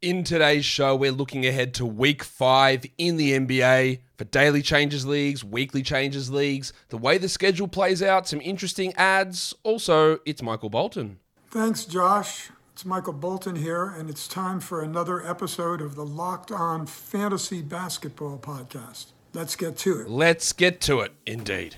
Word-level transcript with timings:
In 0.00 0.22
today's 0.22 0.64
show, 0.64 0.94
we're 0.94 1.10
looking 1.10 1.44
ahead 1.44 1.74
to 1.74 1.84
week 1.84 2.22
five 2.22 2.84
in 2.98 3.16
the 3.16 3.32
NBA 3.32 3.98
for 4.16 4.22
daily 4.26 4.62
changes 4.62 5.04
leagues, 5.04 5.42
weekly 5.42 5.82
changes 5.82 6.30
leagues, 6.30 6.72
the 6.90 6.96
way 6.96 7.18
the 7.18 7.28
schedule 7.28 7.66
plays 7.66 8.00
out, 8.00 8.28
some 8.28 8.40
interesting 8.40 8.94
ads. 8.94 9.54
Also, 9.64 10.20
it's 10.24 10.40
Michael 10.40 10.70
Bolton. 10.70 11.18
Thanks, 11.48 11.84
Josh. 11.84 12.50
It's 12.72 12.84
Michael 12.84 13.12
Bolton 13.12 13.56
here, 13.56 13.86
and 13.88 14.08
it's 14.08 14.28
time 14.28 14.60
for 14.60 14.82
another 14.82 15.26
episode 15.26 15.80
of 15.80 15.96
the 15.96 16.06
Locked 16.06 16.52
On 16.52 16.86
Fantasy 16.86 17.60
Basketball 17.60 18.38
Podcast. 18.38 19.06
Let's 19.34 19.56
get 19.56 19.76
to 19.78 20.02
it. 20.02 20.08
Let's 20.08 20.52
get 20.52 20.80
to 20.82 21.00
it, 21.00 21.12
indeed. 21.26 21.74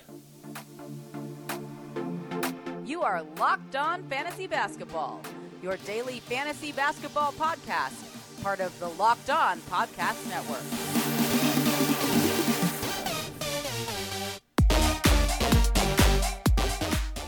You 2.85 3.01
are 3.01 3.23
Locked 3.39 3.75
On 3.75 4.03
Fantasy 4.03 4.45
Basketball, 4.45 5.23
your 5.63 5.77
daily 5.77 6.19
fantasy 6.19 6.71
basketball 6.71 7.31
podcast, 7.31 8.10
part 8.41 8.59
of 8.59 8.77
the 8.79 8.89
Locked 8.89 9.29
On 9.29 9.59
Podcast 9.61 10.27
Network. 10.27 10.61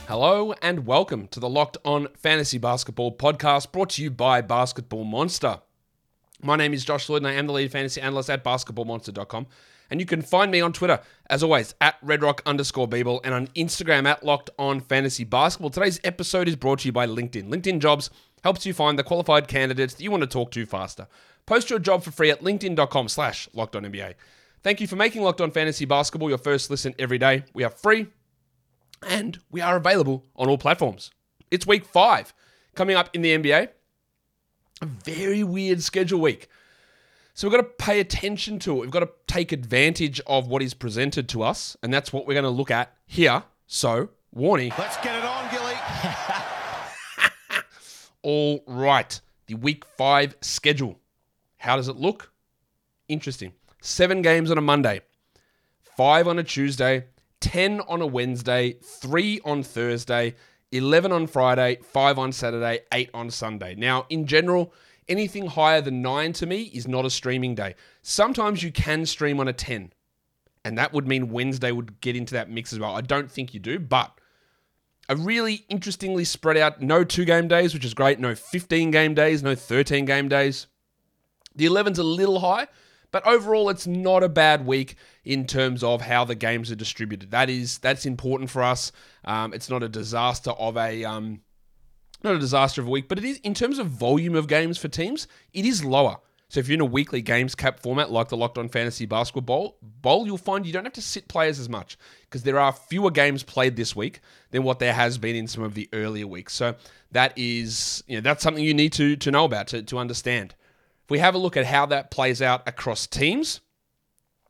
Hello 0.07 0.53
and 0.61 0.87
welcome 0.87 1.27
to 1.27 1.39
the 1.39 1.49
Locked 1.49 1.77
On 1.85 2.07
Fantasy 2.17 2.57
Basketball 2.57 3.15
podcast 3.15 3.71
brought 3.71 3.91
to 3.91 4.03
you 4.03 4.09
by 4.09 4.41
Basketball 4.41 5.03
Monster. 5.03 5.59
My 6.41 6.55
name 6.55 6.73
is 6.73 6.83
Josh 6.83 7.07
Lloyd 7.09 7.21
and 7.21 7.27
I 7.27 7.33
am 7.33 7.45
the 7.45 7.53
lead 7.53 7.71
fantasy 7.71 8.01
analyst 8.01 8.31
at 8.31 8.43
basketballmonster.com. 8.43 9.47
And 9.91 9.99
you 9.99 10.07
can 10.07 10.23
find 10.23 10.51
me 10.51 10.61
on 10.61 10.73
Twitter, 10.73 10.99
as 11.29 11.43
always, 11.43 11.75
at 11.79 12.01
redrock 12.03 12.39
underscore 12.47 12.87
Beeble 12.87 13.21
and 13.23 13.35
on 13.35 13.47
Instagram 13.49 14.07
at 14.07 14.25
Locked 14.25 14.49
On 14.57 14.81
Fantasy 14.81 15.23
Basketball. 15.25 15.69
Today's 15.69 15.99
episode 16.03 16.47
is 16.47 16.55
brought 16.55 16.79
to 16.79 16.87
you 16.87 16.91
by 16.91 17.05
LinkedIn. 17.05 17.49
LinkedIn 17.49 17.79
Jobs 17.79 18.09
helps 18.43 18.65
you 18.65 18.73
find 18.73 18.99
the 18.99 19.03
qualified 19.03 19.47
candidates 19.47 19.93
that 19.93 20.03
you 20.03 20.11
want 20.11 20.21
to 20.21 20.27
talk 20.27 20.51
to 20.51 20.65
faster. 20.65 21.07
Post 21.45 21.69
your 21.69 21.79
job 21.79 22.03
for 22.03 22.11
free 22.11 22.29
at 22.29 22.41
linkedin.com 22.41 23.09
slash 23.09 23.49
locked 23.53 23.75
on 23.75 23.83
NBA. 23.83 24.15
Thank 24.61 24.79
you 24.79 24.87
for 24.87 24.95
making 24.95 25.23
Locked 25.23 25.41
On 25.41 25.51
Fantasy 25.51 25.85
Basketball 25.85 26.29
your 26.29 26.37
first 26.37 26.69
listen 26.69 26.95
every 26.97 27.17
day. 27.17 27.43
We 27.53 27.63
are 27.63 27.69
free 27.69 28.07
and 29.05 29.39
we 29.51 29.59
are 29.59 29.75
available 29.75 30.25
on 30.35 30.47
all 30.47 30.57
platforms. 30.57 31.11
It's 31.51 31.67
week 31.67 31.85
five 31.85 32.33
coming 32.75 32.95
up 32.95 33.09
in 33.13 33.21
the 33.21 33.37
NBA. 33.37 33.69
A 34.81 34.85
very 34.85 35.43
weird 35.43 35.81
schedule 35.81 36.19
week. 36.21 36.47
So 37.33 37.47
we've 37.47 37.57
got 37.57 37.63
to 37.63 37.85
pay 37.85 37.99
attention 37.99 38.59
to 38.59 38.77
it. 38.77 38.81
We've 38.81 38.91
got 38.91 38.99
to 38.99 39.09
take 39.27 39.51
advantage 39.51 40.21
of 40.27 40.47
what 40.47 40.61
is 40.61 40.73
presented 40.73 41.27
to 41.29 41.41
us, 41.41 41.75
and 41.81 41.93
that's 41.93 42.13
what 42.13 42.27
we're 42.27 42.35
going 42.35 42.43
to 42.43 42.49
look 42.49 42.69
at 42.69 42.95
here. 43.05 43.43
So, 43.65 44.09
warning. 44.31 44.71
Let's 44.77 44.97
get 44.97 45.17
it 45.17 45.25
on, 45.25 45.49
Gilly. 45.49 45.73
All 48.23 48.63
right, 48.65 49.19
the 49.47 49.55
week 49.55 49.83
five 49.83 50.37
schedule. 50.41 50.97
How 51.57 51.75
does 51.75 51.89
it 51.89 51.97
look? 51.97 52.31
Interesting. 53.09 53.51
Seven 53.81 54.21
games 54.21 54.49
on 54.49 54.57
a 54.57 54.61
Monday, 54.61 55.01
five 55.97 56.25
on 56.27 56.39
a 56.39 56.43
Tuesday, 56.43 57.05
10 57.41 57.81
on 57.81 58.01
a 58.01 58.07
Wednesday, 58.07 58.77
three 58.81 59.41
on 59.43 59.61
Thursday, 59.61 60.35
11 60.71 61.11
on 61.11 61.27
Friday, 61.27 61.77
five 61.83 62.17
on 62.17 62.31
Saturday, 62.31 62.79
eight 62.93 63.09
on 63.13 63.29
Sunday. 63.29 63.75
Now, 63.75 64.05
in 64.09 64.25
general, 64.25 64.73
anything 65.09 65.47
higher 65.47 65.81
than 65.81 66.01
nine 66.01 66.31
to 66.33 66.45
me 66.45 66.63
is 66.73 66.87
not 66.87 67.05
a 67.05 67.09
streaming 67.09 67.55
day. 67.55 67.75
Sometimes 68.01 68.63
you 68.63 68.71
can 68.71 69.05
stream 69.05 69.41
on 69.41 69.49
a 69.49 69.53
10, 69.53 69.91
and 70.63 70.77
that 70.77 70.93
would 70.93 71.05
mean 71.05 71.29
Wednesday 71.29 71.73
would 71.73 71.99
get 71.99 72.15
into 72.15 72.33
that 72.35 72.49
mix 72.49 72.71
as 72.71 72.79
well. 72.79 72.95
I 72.95 73.01
don't 73.01 73.29
think 73.29 73.53
you 73.53 73.59
do, 73.59 73.77
but 73.77 74.17
a 75.09 75.15
really 75.15 75.65
interestingly 75.69 76.23
spread 76.23 76.57
out, 76.57 76.81
no 76.81 77.03
two 77.03 77.25
game 77.25 77.47
days, 77.47 77.73
which 77.73 77.85
is 77.85 77.93
great, 77.93 78.19
no 78.19 78.35
15 78.35 78.91
game 78.91 79.13
days, 79.13 79.43
no 79.43 79.55
13 79.55 80.05
game 80.05 80.29
days. 80.29 80.67
The 81.55 81.65
11's 81.65 81.99
a 81.99 82.03
little 82.03 82.39
high, 82.39 82.67
but 83.11 83.25
overall 83.27 83.69
it's 83.69 83.85
not 83.85 84.23
a 84.23 84.29
bad 84.29 84.65
week 84.65 84.95
in 85.23 85.45
terms 85.45 85.83
of 85.83 86.01
how 86.01 86.25
the 86.25 86.35
games 86.35 86.71
are 86.71 86.75
distributed. 86.75 87.31
That 87.31 87.49
is 87.49 87.77
that's 87.79 88.05
important 88.05 88.49
for 88.49 88.63
us. 88.63 88.91
Um, 89.25 89.53
it's 89.53 89.69
not 89.69 89.83
a 89.83 89.89
disaster 89.89 90.51
of 90.51 90.77
a 90.77 91.03
um, 91.03 91.41
not 92.23 92.35
a 92.35 92.39
disaster 92.39 92.81
of 92.81 92.87
a 92.87 92.91
week, 92.91 93.07
but 93.07 93.17
it 93.17 93.25
is 93.25 93.37
in 93.39 93.53
terms 93.53 93.79
of 93.79 93.87
volume 93.87 94.35
of 94.35 94.47
games 94.47 94.77
for 94.77 94.87
teams, 94.87 95.27
it 95.53 95.65
is 95.65 95.83
lower. 95.83 96.17
So 96.53 96.59
if 96.59 96.67
you're 96.67 96.75
in 96.75 96.81
a 96.81 96.85
weekly 96.85 97.23
games 97.23 97.55
cap 97.55 97.79
format 97.79 98.11
like 98.11 98.27
the 98.27 98.37
Locked 98.37 98.59
On 98.59 98.69
Fantasy 98.69 99.07
Basketball 99.07 99.75
Bowl, 99.81 100.27
you'll 100.27 100.37
find 100.37 100.67
you 100.67 100.71
don't 100.71 100.83
have 100.83 100.93
to 100.93 101.01
sit 101.01 101.27
players 101.27 101.59
as 101.59 101.67
much 101.67 101.97
because 102.25 102.43
there 102.43 102.59
are 102.59 102.71
fewer 102.71 103.09
games 103.09 103.41
played 103.41 103.75
this 103.75 103.95
week 103.95 104.19
than 104.51 104.61
what 104.61 104.77
there 104.77 104.93
has 104.93 105.17
been 105.17 105.35
in 105.35 105.47
some 105.47 105.63
of 105.63 105.73
the 105.73 105.89
earlier 105.93 106.27
weeks. 106.27 106.53
So 106.53 106.75
that 107.11 107.33
is, 107.35 108.03
you 108.05 108.17
know, 108.17 108.21
that's 108.21 108.43
something 108.43 108.63
you 108.63 108.75
need 108.75 108.93
to 108.93 109.15
to 109.15 109.31
know 109.31 109.45
about 109.45 109.65
to, 109.69 109.81
to 109.81 109.97
understand. 109.97 110.53
If 111.03 111.09
we 111.09 111.17
have 111.17 111.33
a 111.33 111.39
look 111.39 111.57
at 111.57 111.65
how 111.65 111.87
that 111.87 112.11
plays 112.11 112.39
out 112.39 112.61
across 112.67 113.07
teams, 113.07 113.61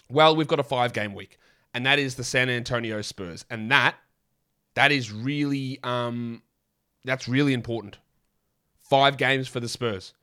well, 0.10 0.36
we've 0.36 0.46
got 0.46 0.60
a 0.60 0.64
five 0.64 0.92
game 0.92 1.14
week, 1.14 1.38
and 1.74 1.86
that 1.86 2.00
is 2.00 2.16
the 2.16 2.26
San 2.26 2.50
Antonio 2.50 3.02
Spurs, 3.02 3.46
and 3.50 3.72
that 3.72 3.96
that 4.74 4.92
is 4.92 5.10
really 5.10 5.80
um, 5.84 6.42
that's 7.06 7.30
really 7.30 7.54
important. 7.54 8.00
Five 8.82 9.16
games 9.16 9.48
for 9.48 9.62
the 9.62 9.70
Spurs. 9.70 10.14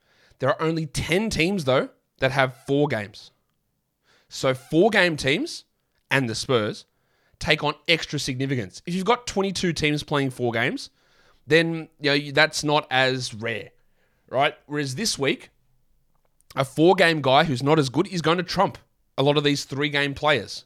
There 0.41 0.49
are 0.49 0.61
only 0.61 0.87
10 0.87 1.29
teams, 1.29 1.65
though, 1.65 1.89
that 2.17 2.31
have 2.31 2.57
four 2.65 2.87
games. 2.87 3.29
So, 4.27 4.55
four 4.55 4.89
game 4.89 5.15
teams 5.15 5.65
and 6.09 6.27
the 6.27 6.33
Spurs 6.33 6.85
take 7.37 7.63
on 7.63 7.75
extra 7.87 8.17
significance. 8.17 8.81
If 8.87 8.95
you've 8.95 9.05
got 9.05 9.27
22 9.27 9.71
teams 9.73 10.01
playing 10.01 10.31
four 10.31 10.51
games, 10.51 10.89
then 11.45 11.89
you 11.99 12.11
know, 12.11 12.31
that's 12.31 12.63
not 12.63 12.87
as 12.89 13.35
rare, 13.35 13.69
right? 14.29 14.55
Whereas 14.65 14.95
this 14.95 15.19
week, 15.19 15.51
a 16.55 16.65
four 16.65 16.95
game 16.95 17.21
guy 17.21 17.43
who's 17.43 17.61
not 17.61 17.77
as 17.77 17.89
good 17.89 18.07
is 18.07 18.23
going 18.23 18.37
to 18.37 18.43
trump 18.43 18.79
a 19.19 19.23
lot 19.23 19.37
of 19.37 19.43
these 19.43 19.65
three 19.65 19.89
game 19.89 20.15
players. 20.15 20.65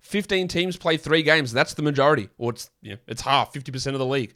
15 0.00 0.48
teams 0.48 0.78
play 0.78 0.96
three 0.96 1.22
games. 1.22 1.52
That's 1.52 1.74
the 1.74 1.82
majority, 1.82 2.30
or 2.38 2.52
it's 2.52 2.70
you 2.80 2.92
know, 2.92 2.98
it's 3.06 3.22
half, 3.22 3.52
50% 3.52 3.92
of 3.92 3.98
the 3.98 4.06
league 4.06 4.34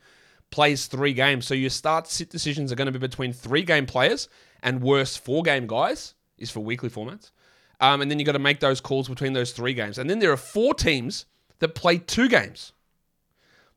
plays 0.50 0.86
three 0.86 1.12
games. 1.12 1.46
So 1.46 1.54
your 1.54 1.70
start 1.70 2.06
sit 2.06 2.30
decisions 2.30 2.72
are 2.72 2.76
going 2.76 2.86
to 2.86 2.92
be 2.92 2.98
between 2.98 3.32
three 3.32 3.62
game 3.62 3.86
players 3.86 4.28
and 4.62 4.82
worse 4.82 5.16
four 5.16 5.42
game 5.42 5.66
guys 5.66 6.14
is 6.38 6.50
for 6.50 6.60
weekly 6.60 6.90
formats. 6.90 7.30
Um, 7.80 8.00
and 8.00 8.10
then 8.10 8.18
you've 8.18 8.26
got 8.26 8.32
to 8.32 8.38
make 8.38 8.60
those 8.60 8.80
calls 8.80 9.08
between 9.08 9.32
those 9.32 9.52
three 9.52 9.74
games. 9.74 9.98
And 9.98 10.08
then 10.08 10.18
there 10.18 10.32
are 10.32 10.36
four 10.36 10.74
teams 10.74 11.26
that 11.58 11.74
play 11.74 11.98
two 11.98 12.28
games. 12.28 12.72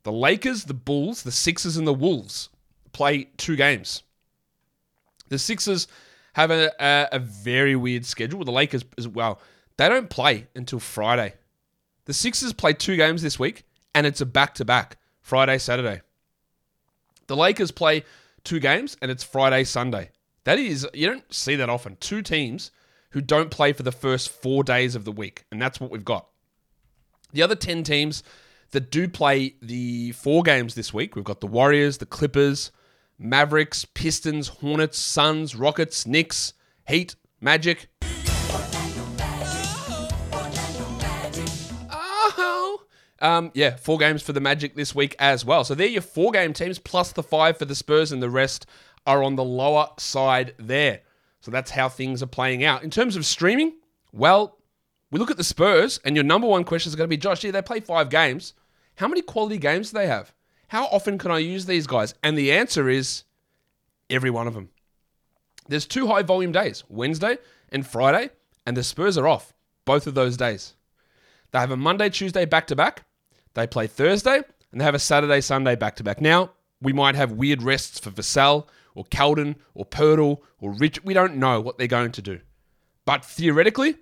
The 0.03 0.11
Lakers, 0.11 0.65
the 0.65 0.73
Bulls, 0.73 1.23
the 1.23 1.31
Sixers, 1.31 1.75
and 1.75 1.85
the 1.85 1.93
Wolves 1.93 2.49
play 2.93 3.25
two 3.37 3.55
games. 3.55 4.03
The 5.27 5.39
Sixers 5.39 5.87
have 6.33 6.51
a, 6.51 6.71
a, 6.79 7.09
a 7.13 7.19
very 7.19 7.75
weird 7.75 8.05
schedule. 8.05 8.43
The 8.43 8.51
Lakers 8.51 8.85
as 8.97 9.07
well. 9.07 9.41
They 9.77 9.89
don't 9.89 10.09
play 10.09 10.47
until 10.55 10.79
Friday. 10.79 11.33
The 12.05 12.13
Sixers 12.13 12.53
play 12.53 12.73
two 12.73 12.95
games 12.95 13.21
this 13.21 13.37
week, 13.37 13.63
and 13.93 14.07
it's 14.07 14.21
a 14.21 14.25
back 14.25 14.55
to 14.55 14.65
back 14.65 14.97
Friday, 15.21 15.57
Saturday. 15.57 16.01
The 17.27 17.35
Lakers 17.35 17.71
play 17.71 18.03
two 18.43 18.59
games, 18.59 18.97
and 19.01 19.11
it's 19.11 19.23
Friday, 19.23 19.63
Sunday. 19.63 20.09
That 20.45 20.59
is, 20.59 20.87
you 20.93 21.07
don't 21.07 21.33
see 21.33 21.55
that 21.55 21.69
often. 21.69 21.97
Two 21.99 22.21
teams 22.21 22.71
who 23.11 23.21
don't 23.21 23.49
play 23.51 23.73
for 23.73 23.83
the 23.83 23.91
first 23.91 24.29
four 24.29 24.63
days 24.63 24.95
of 24.95 25.05
the 25.05 25.11
week, 25.11 25.45
and 25.51 25.61
that's 25.61 25.79
what 25.79 25.91
we've 25.91 26.05
got. 26.05 26.27
The 27.33 27.41
other 27.41 27.55
10 27.55 27.83
teams 27.83 28.23
that 28.71 28.91
do 28.91 29.07
play 29.07 29.55
the 29.61 30.11
four 30.13 30.43
games 30.43 30.75
this 30.75 30.93
week, 30.93 31.15
we've 31.15 31.25
got 31.25 31.41
the 31.41 31.47
Warriors, 31.47 31.97
the 31.97 32.05
Clippers, 32.05 32.71
Mavericks, 33.17 33.85
Pistons, 33.85 34.47
Hornets, 34.47 34.97
Suns, 34.97 35.55
Rockets, 35.55 36.07
Knicks, 36.07 36.53
Heat, 36.87 37.15
Magic. 37.41 37.87
Oh. 41.91 42.81
Um, 43.21 43.51
yeah, 43.53 43.75
four 43.75 43.97
games 43.97 44.21
for 44.21 44.31
the 44.33 44.39
Magic 44.39 44.75
this 44.75 44.95
week 44.95 45.15
as 45.19 45.43
well. 45.43 45.63
So 45.63 45.75
they're 45.75 45.87
your 45.87 46.01
four 46.01 46.31
game 46.31 46.53
teams 46.53 46.79
plus 46.79 47.11
the 47.11 47.23
five 47.23 47.57
for 47.57 47.65
the 47.65 47.75
Spurs, 47.75 48.11
and 48.11 48.23
the 48.23 48.29
rest 48.29 48.65
are 49.09 49.23
on 49.23 49.35
the 49.35 49.43
lower 49.43 49.89
side 49.97 50.53
there. 50.59 51.01
So 51.41 51.49
that's 51.49 51.71
how 51.71 51.89
things 51.89 52.21
are 52.21 52.27
playing 52.27 52.63
out. 52.63 52.83
In 52.83 52.91
terms 52.91 53.15
of 53.15 53.25
streaming, 53.25 53.73
well, 54.13 54.59
we 55.09 55.17
look 55.17 55.31
at 55.31 55.37
the 55.37 55.43
Spurs, 55.43 55.99
and 56.05 56.15
your 56.15 56.23
number 56.23 56.45
one 56.45 56.63
question 56.63 56.91
is 56.91 56.95
going 56.95 57.07
to 57.07 57.09
be 57.09 57.17
Josh, 57.17 57.43
yeah, 57.43 57.49
they 57.49 57.63
play 57.63 57.79
five 57.79 58.11
games. 58.11 58.53
How 58.97 59.07
many 59.07 59.23
quality 59.23 59.57
games 59.57 59.89
do 59.89 59.97
they 59.97 60.05
have? 60.05 60.31
How 60.67 60.85
often 60.85 61.17
can 61.17 61.31
I 61.31 61.39
use 61.39 61.65
these 61.65 61.87
guys? 61.87 62.13
And 62.21 62.37
the 62.37 62.51
answer 62.51 62.87
is 62.87 63.23
every 64.11 64.29
one 64.29 64.45
of 64.45 64.53
them. 64.53 64.69
There's 65.67 65.87
two 65.87 66.05
high 66.05 66.21
volume 66.21 66.51
days, 66.51 66.83
Wednesday 66.87 67.39
and 67.69 67.87
Friday, 67.87 68.29
and 68.67 68.77
the 68.77 68.83
Spurs 68.83 69.17
are 69.17 69.27
off 69.27 69.53
both 69.85 70.05
of 70.05 70.13
those 70.13 70.37
days. 70.37 70.75
They 71.49 71.57
have 71.57 71.71
a 71.71 71.77
Monday, 71.77 72.09
Tuesday 72.09 72.45
back 72.45 72.67
to 72.67 72.75
back. 72.75 73.05
They 73.55 73.65
play 73.65 73.87
Thursday, 73.87 74.43
and 74.71 74.79
they 74.79 74.85
have 74.85 74.93
a 74.93 74.99
Saturday, 74.99 75.41
Sunday 75.41 75.75
back 75.75 75.95
to 75.95 76.03
back. 76.03 76.21
Now, 76.21 76.51
we 76.79 76.93
might 76.93 77.15
have 77.15 77.31
weird 77.31 77.63
rests 77.63 77.99
for 77.99 78.11
Vassell 78.11 78.67
or 78.95 79.05
Keldon 79.05 79.55
or 79.73 79.85
Poeltl 79.85 80.39
or 80.59 80.71
Rich. 80.73 81.03
We 81.03 81.13
don't 81.13 81.37
know 81.37 81.61
what 81.61 81.77
they're 81.77 81.87
going 81.87 82.11
to 82.13 82.21
do. 82.21 82.39
But 83.05 83.25
theoretically, 83.25 83.95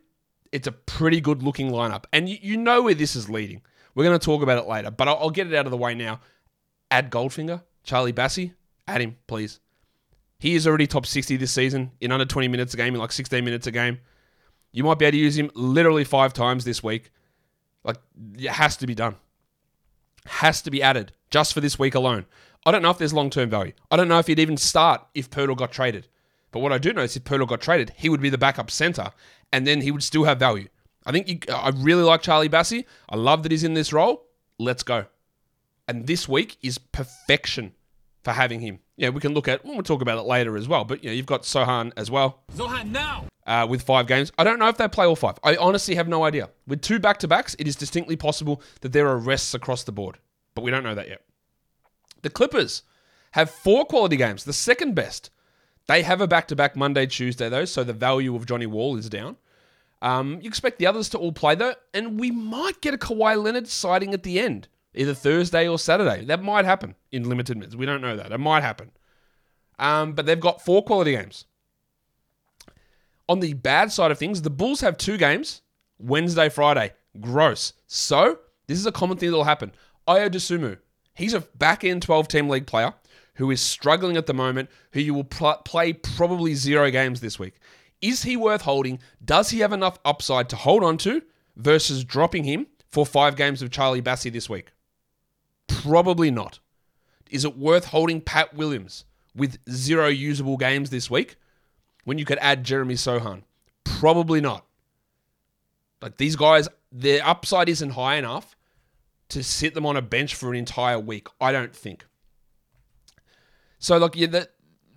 it's 0.51 0.67
a 0.67 0.71
pretty 0.71 1.21
good 1.21 1.43
looking 1.43 1.71
lineup. 1.71 2.05
And 2.11 2.27
you, 2.27 2.37
you 2.41 2.57
know 2.57 2.83
where 2.83 2.93
this 2.93 3.15
is 3.15 3.29
leading. 3.29 3.61
We're 3.95 4.03
going 4.03 4.19
to 4.19 4.23
talk 4.23 4.43
about 4.43 4.57
it 4.57 4.67
later, 4.67 4.91
but 4.91 5.07
I'll, 5.07 5.17
I'll 5.17 5.29
get 5.29 5.47
it 5.47 5.55
out 5.55 5.65
of 5.65 5.71
the 5.71 5.77
way 5.77 5.95
now. 5.95 6.19
Add 6.91 7.11
Goldfinger, 7.11 7.63
Charlie 7.83 8.13
Bassey, 8.13 8.53
add 8.87 9.01
him, 9.01 9.17
please. 9.27 9.59
He 10.39 10.55
is 10.55 10.67
already 10.67 10.87
top 10.87 11.05
60 11.05 11.35
this 11.37 11.51
season 11.51 11.91
in 11.99 12.11
under 12.11 12.25
20 12.25 12.47
minutes 12.47 12.73
a 12.73 12.77
game, 12.77 12.93
in 12.93 12.99
like 13.01 13.11
16 13.11 13.43
minutes 13.43 13.65
a 13.65 13.71
game. 13.71 13.99
You 14.71 14.83
might 14.83 14.99
be 14.99 15.05
able 15.05 15.13
to 15.13 15.17
use 15.17 15.37
him 15.37 15.49
literally 15.55 16.03
five 16.03 16.33
times 16.33 16.63
this 16.63 16.83
week. 16.83 17.11
Like, 17.83 17.97
it 18.37 18.51
has 18.51 18.77
to 18.77 18.87
be 18.87 18.93
done. 18.93 19.15
Has 20.25 20.61
to 20.63 20.71
be 20.71 20.83
added 20.83 21.13
just 21.29 21.53
for 21.53 21.61
this 21.61 21.77
week 21.77 21.95
alone. 21.95 22.25
I 22.65 22.71
don't 22.71 22.81
know 22.81 22.89
if 22.89 22.97
there's 22.97 23.13
long 23.13 23.29
term 23.29 23.49
value. 23.49 23.73
I 23.89 23.95
don't 23.95 24.07
know 24.07 24.19
if 24.19 24.27
he'd 24.27 24.39
even 24.39 24.57
start 24.57 25.05
if 25.13 25.29
Poeltl 25.29 25.57
got 25.57 25.71
traded. 25.71 26.07
But 26.51 26.59
what 26.59 26.73
I 26.73 26.77
do 26.77 26.93
know 26.93 27.03
is 27.03 27.15
if 27.15 27.23
Poeltl 27.23 27.47
got 27.47 27.61
traded, 27.61 27.93
he 27.95 28.09
would 28.09 28.21
be 28.21 28.29
the 28.29 28.37
backup 28.37 28.71
center, 28.71 29.11
and 29.51 29.65
then 29.65 29.81
he 29.81 29.91
would 29.91 30.03
still 30.03 30.23
have 30.23 30.39
value. 30.39 30.67
I 31.05 31.11
think 31.11 31.29
you, 31.29 31.39
I 31.53 31.69
really 31.69 32.03
like 32.03 32.21
Charlie 32.21 32.49
Bassey. 32.49 32.85
I 33.09 33.15
love 33.15 33.43
that 33.43 33.51
he's 33.51 33.63
in 33.63 33.73
this 33.73 33.93
role. 33.93 34.25
Let's 34.59 34.83
go. 34.83 35.05
And 35.87 36.05
this 36.05 36.27
week 36.27 36.57
is 36.61 36.77
perfection 36.77 37.73
for 38.23 38.33
having 38.33 38.59
him. 38.59 38.79
Yeah, 38.97 39.09
we 39.09 39.21
can 39.21 39.33
look 39.33 39.47
at. 39.47 39.63
We'll 39.63 39.81
talk 39.83 40.01
about 40.01 40.17
it 40.17 40.23
later 40.23 40.57
as 40.57 40.67
well. 40.67 40.83
But 40.83 41.03
you 41.03 41.09
know, 41.09 41.13
you've 41.13 41.25
got 41.25 41.43
Sochan 41.43 41.93
as 41.95 42.11
well. 42.11 42.43
Sohan 42.53 42.91
now. 42.91 43.25
Uh, 43.45 43.65
with 43.69 43.81
five 43.81 44.07
games, 44.07 44.29
I 44.37 44.43
don't 44.43 44.59
know 44.59 44.67
if 44.67 44.75
they 44.75 44.89
play 44.89 45.05
all 45.05 45.15
five. 45.15 45.39
I 45.41 45.55
honestly 45.55 45.95
have 45.95 46.09
no 46.09 46.25
idea. 46.25 46.49
With 46.67 46.81
two 46.81 46.99
back 46.99 47.19
to 47.19 47.29
backs, 47.29 47.55
it 47.57 47.65
is 47.65 47.77
distinctly 47.77 48.17
possible 48.17 48.61
that 48.81 48.91
there 48.91 49.07
are 49.07 49.17
rests 49.17 49.53
across 49.53 49.85
the 49.85 49.93
board, 49.93 50.17
but 50.57 50.63
we 50.63 50.71
don't 50.71 50.83
know 50.83 50.95
that 50.95 51.07
yet. 51.07 51.21
The 52.23 52.31
Clippers 52.31 52.81
have 53.33 53.51
four 53.51 53.85
quality 53.85 54.15
games, 54.17 54.43
the 54.43 54.53
second 54.53 54.95
best. 54.95 55.29
They 55.87 56.01
have 56.01 56.19
a 56.19 56.25
back 56.25 56.47
to 56.47 56.55
back 56.55 56.75
Monday, 56.75 57.05
Tuesday, 57.05 57.47
though, 57.47 57.65
so 57.65 57.83
the 57.83 57.93
value 57.93 58.35
of 58.35 58.47
Johnny 58.47 58.65
Wall 58.65 58.97
is 58.97 59.07
down. 59.07 59.37
Um, 60.01 60.39
you 60.41 60.47
expect 60.47 60.79
the 60.79 60.87
others 60.87 61.09
to 61.09 61.19
all 61.19 61.31
play, 61.31 61.53
though, 61.53 61.75
and 61.93 62.19
we 62.19 62.31
might 62.31 62.81
get 62.81 62.95
a 62.95 62.97
Kawhi 62.97 63.39
Leonard 63.41 63.67
sighting 63.67 64.15
at 64.15 64.23
the 64.23 64.39
end, 64.39 64.67
either 64.95 65.13
Thursday 65.13 65.67
or 65.67 65.77
Saturday. 65.77 66.25
That 66.25 66.41
might 66.41 66.65
happen 66.65 66.95
in 67.11 67.29
limited 67.29 67.55
minutes. 67.55 67.75
We 67.75 67.85
don't 67.85 68.01
know 68.01 68.17
that. 68.17 68.31
It 68.31 68.39
might 68.39 68.63
happen. 68.63 68.89
Um, 69.77 70.13
but 70.13 70.25
they've 70.25 70.39
got 70.39 70.65
four 70.65 70.83
quality 70.83 71.11
games. 71.11 71.45
On 73.29 73.41
the 73.41 73.53
bad 73.53 73.91
side 73.91 74.09
of 74.09 74.17
things, 74.17 74.41
the 74.41 74.49
Bulls 74.49 74.81
have 74.81 74.97
two 74.97 75.17
games 75.17 75.61
Wednesday, 75.99 76.49
Friday. 76.49 76.93
Gross. 77.21 77.73
So, 77.85 78.39
this 78.65 78.79
is 78.79 78.87
a 78.87 78.91
common 78.91 79.17
thing 79.17 79.29
that 79.29 79.37
will 79.37 79.43
happen. 79.43 79.71
Dosunmu, 80.07 80.77
he's 81.13 81.33
a 81.33 81.41
back 81.41 81.83
end 81.83 82.01
12 82.01 82.27
team 82.27 82.49
league 82.49 82.67
player 82.67 82.93
who 83.35 83.51
is 83.51 83.61
struggling 83.61 84.17
at 84.17 84.25
the 84.25 84.33
moment, 84.33 84.69
who 84.91 84.99
you 84.99 85.13
will 85.13 85.23
pl- 85.23 85.61
play 85.63 85.93
probably 85.93 86.55
zero 86.55 86.89
games 86.89 87.21
this 87.21 87.37
week. 87.37 87.59
Is 88.01 88.23
he 88.23 88.35
worth 88.35 88.61
holding? 88.61 88.99
Does 89.23 89.51
he 89.51 89.59
have 89.59 89.73
enough 89.73 89.99
upside 90.03 90.49
to 90.49 90.55
hold 90.55 90.83
on 90.83 90.97
to 90.99 91.21
versus 91.55 92.03
dropping 92.03 92.43
him 92.43 92.67
for 92.89 93.05
five 93.05 93.35
games 93.35 93.61
of 93.61 93.71
Charlie 93.71 94.01
Bassey 94.01 94.31
this 94.31 94.49
week? 94.49 94.71
Probably 95.67 96.31
not. 96.31 96.59
Is 97.29 97.45
it 97.45 97.57
worth 97.57 97.85
holding 97.85 98.21
Pat 98.21 98.53
Williams 98.55 99.05
with 99.35 99.59
zero 99.69 100.07
usable 100.07 100.57
games 100.57 100.89
this 100.89 101.09
week 101.09 101.35
when 102.05 102.17
you 102.17 102.25
could 102.25 102.39
add 102.39 102.63
Jeremy 102.63 102.95
Sochan? 102.95 103.43
Probably 103.83 104.41
not. 104.41 104.65
Like 106.01 106.17
these 106.17 106.35
guys, 106.35 106.67
their 106.91 107.25
upside 107.25 107.69
isn't 107.69 107.91
high 107.91 108.15
enough 108.15 108.56
to 109.29 109.43
sit 109.43 109.73
them 109.73 109.85
on 109.85 109.97
a 109.97 110.01
bench 110.01 110.35
for 110.35 110.49
an 110.51 110.57
entire 110.57 110.99
week. 110.99 111.27
I 111.39 111.51
don't 111.51 111.75
think. 111.75 112.05
So, 113.79 113.97
like, 113.97 114.15
yeah, 114.15 114.27
that 114.27 114.51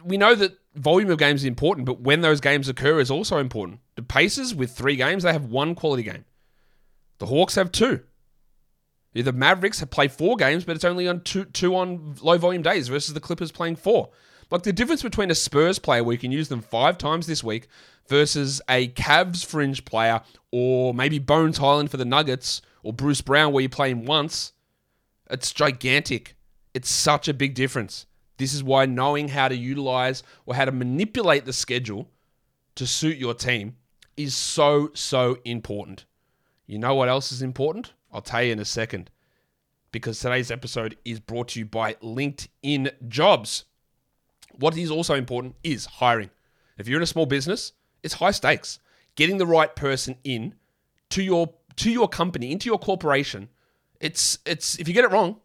we 0.05 0.17
know 0.17 0.35
that 0.35 0.59
volume 0.75 1.11
of 1.11 1.19
games 1.19 1.43
is 1.43 1.47
important, 1.47 1.87
but 1.87 2.01
when 2.01 2.21
those 2.21 2.41
games 2.41 2.69
occur 2.69 3.01
is 3.01 3.11
also 3.11 3.39
important. 3.39 3.81
The 3.97 4.03
Pacers 4.03 4.55
with 4.55 4.71
three 4.71 4.97
games, 4.97 5.23
they 5.23 5.33
have 5.33 5.47
one 5.47 5.75
quality 5.75 6.03
game. 6.03 6.25
The 7.19 7.27
Hawks 7.27 7.57
have 7.57 7.71
two. 7.71 8.01
The 9.13 9.33
Mavericks 9.33 9.81
have 9.81 9.91
played 9.91 10.13
four 10.13 10.37
games, 10.37 10.65
but 10.65 10.77
it's 10.77 10.85
only 10.85 11.09
on 11.09 11.21
two 11.23 11.45
two 11.45 11.75
on 11.75 12.15
low 12.23 12.39
volume 12.39 12.63
days 12.63 12.89
versus 12.89 13.13
the 13.13 13.21
Clippers 13.21 13.51
playing 13.51 13.77
four. 13.77 14.11
Like 14.51 14.63
the 14.63 14.73
difference 14.73 15.03
between 15.03 15.31
a 15.31 15.35
Spurs 15.35 15.79
player 15.79 16.03
where 16.03 16.13
you 16.13 16.19
can 16.19 16.33
use 16.33 16.49
them 16.49 16.61
five 16.61 16.97
times 16.97 17.27
this 17.27 17.43
week 17.43 17.69
versus 18.09 18.61
a 18.69 18.89
Cavs 18.89 19.45
fringe 19.45 19.85
player 19.85 20.23
or 20.51 20.95
maybe 20.95 21.19
Bones 21.19 21.59
Hyland 21.59 21.91
for 21.91 21.97
the 21.97 22.05
Nuggets 22.05 22.63
or 22.83 22.93
Bruce 22.93 23.21
Brown 23.21 23.53
where 23.53 23.63
you 23.63 23.69
play 23.69 23.91
him 23.91 24.05
once, 24.05 24.53
it's 25.31 25.53
gigantic. 25.53 26.37
It's 26.75 26.91
such 26.91 27.29
a 27.29 27.35
big 27.35 27.55
difference. 27.55 28.07
This 28.37 28.55
is 28.55 28.65
why 28.65 28.87
knowing 28.87 29.29
how 29.29 29.49
to 29.49 29.55
utilize 29.55 30.23
or 30.47 30.55
how 30.55 30.65
to 30.65 30.73
manipulate 30.73 31.45
the 31.45 31.53
schedule 31.53 32.09
to 32.75 32.87
suit 32.87 33.19
your 33.19 33.35
team 33.35 33.77
is 34.17 34.35
so, 34.37 34.91
so 34.95 35.39
important. 35.45 36.07
You 36.67 36.79
know 36.79 36.95
what 36.95 37.09
else 37.09 37.33
is 37.33 37.43
important? 37.43 37.93
I'll 38.13 38.23
tell 38.23 38.43
you 38.43 38.53
in 38.53 38.59
a 38.59 38.65
second. 38.65 39.11
Because 39.93 40.21
today's 40.21 40.51
episode 40.51 40.97
is 41.05 41.19
brought 41.21 41.49
to 41.49 41.59
you 41.59 41.67
by 41.67 41.95
LinkedIn 41.95 42.93
Jobs. 43.09 43.65
What 44.53 44.77
is 44.77 44.91
also 44.91 45.15
important 45.15 45.57
is 45.65 45.87
hiring. 45.87 46.31
If 46.79 46.87
you're 46.87 46.99
in 46.99 47.03
a 47.03 47.07
small 47.07 47.27
business, 47.27 47.73
it's 48.03 48.15
high 48.15 48.31
stakes. 48.31 48.79
Getting 49.17 49.39
the 49.39 49.47
right 49.47 49.75
person 49.75 50.17
in 50.23 50.55
to 51.11 51.23
your 51.23 51.53
to 51.77 51.91
your 51.91 52.09
company, 52.09 52.53
into 52.53 52.69
your 52.69 52.79
corporation, 52.79 53.49
it's 54.01 54.39
it's 54.47 54.79
if 54.79 54.89
you 54.89 54.95
get 54.95 55.05
it 55.05 55.11
wrong, 55.11 55.37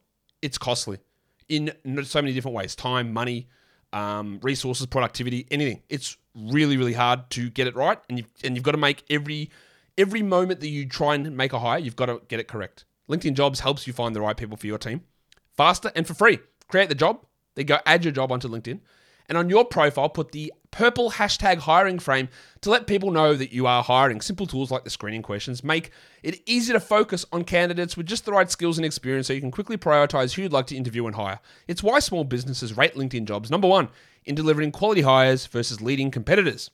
it's 0.42 0.58
costly 0.58 1.00
in 1.48 1.72
so 2.04 2.22
many 2.22 2.34
different 2.34 2.56
ways 2.56 2.76
time, 2.76 3.14
money, 3.14 3.48
um, 3.94 4.40
resources, 4.42 4.86
productivity, 4.86 5.48
anything. 5.52 5.82
It's 5.90 6.18
really, 6.36 6.78
really 6.78 6.94
hard 6.94 7.30
to 7.32 7.50
get 7.50 7.68
it 7.68 7.76
right. 7.76 8.00
And 8.10 8.20
you've, 8.20 8.32
and 8.44 8.56
you've 8.56 8.64
got 8.64 8.72
to 8.72 8.78
make 8.78 9.04
every 9.10 9.52
every 9.98 10.22
moment 10.22 10.60
that 10.60 10.70
you 10.70 10.88
try 10.88 11.16
and 11.16 11.36
make 11.36 11.54
a 11.54 11.60
hire, 11.60 11.80
you've 11.80 11.96
got 11.96 12.08
to 12.08 12.22
get 12.28 12.40
it 12.40 12.48
correct. 12.48 12.86
LinkedIn 13.10 13.36
Jobs 13.36 13.60
helps 13.60 13.88
you 13.88 13.94
find 13.94 14.16
the 14.16 14.22
right 14.22 14.36
people 14.36 14.58
for 14.58 14.68
your 14.68 14.78
team 14.78 15.02
faster 15.56 15.92
and 15.96 16.06
for 16.06 16.14
free. 16.14 16.40
Create 16.68 16.90
the 16.90 16.96
job, 16.96 17.26
then 17.56 17.66
go 17.66 17.80
add 17.86 18.04
your 18.04 18.12
job 18.12 18.32
onto 18.32 18.48
LinkedIn. 18.48 18.80
And 19.28 19.38
on 19.38 19.50
your 19.50 19.66
profile, 19.66 20.10
put 20.10 20.32
the 20.32 20.54
purple 20.72 21.12
hashtag 21.12 21.60
hiring 21.60 22.00
frame 22.00 22.28
to 22.62 22.70
let 22.70 22.86
people 22.86 23.12
know 23.12 23.34
that 23.34 23.54
you 23.54 23.66
are 23.66 23.82
hiring. 23.82 24.22
Simple 24.22 24.46
tools 24.46 24.72
like 24.72 24.84
the 24.84 24.90
screening 24.90 25.22
questions 25.22 25.64
make 25.64 25.92
it 26.22 26.42
easy 26.46 26.74
to 26.74 26.80
focus 26.80 27.26
on 27.32 27.44
candidates 27.44 27.96
with 27.96 28.06
just 28.06 28.26
the 28.26 28.32
right 28.32 28.52
skills 28.52 28.78
and 28.78 28.86
experience 28.86 29.28
so 29.28 29.34
you 29.34 29.42
can 29.42 29.52
quickly 29.52 29.78
prioritize 29.78 30.34
who 30.34 30.42
you'd 30.42 30.54
like 30.54 30.68
to 30.68 30.76
interview 30.76 31.08
and 31.08 31.16
hire. 31.16 31.40
It's 31.68 31.82
why 31.82 32.00
small 32.00 32.24
businesses 32.24 32.76
rate 32.76 32.96
LinkedIn 32.96 33.26
jobs 33.26 33.50
number 33.50 33.68
one 33.68 33.90
in 34.26 34.36
delivering 34.36 34.72
quality 34.72 35.02
hires 35.02 35.46
versus 35.46 35.82
leading 35.82 36.12
competitors. 36.12 36.72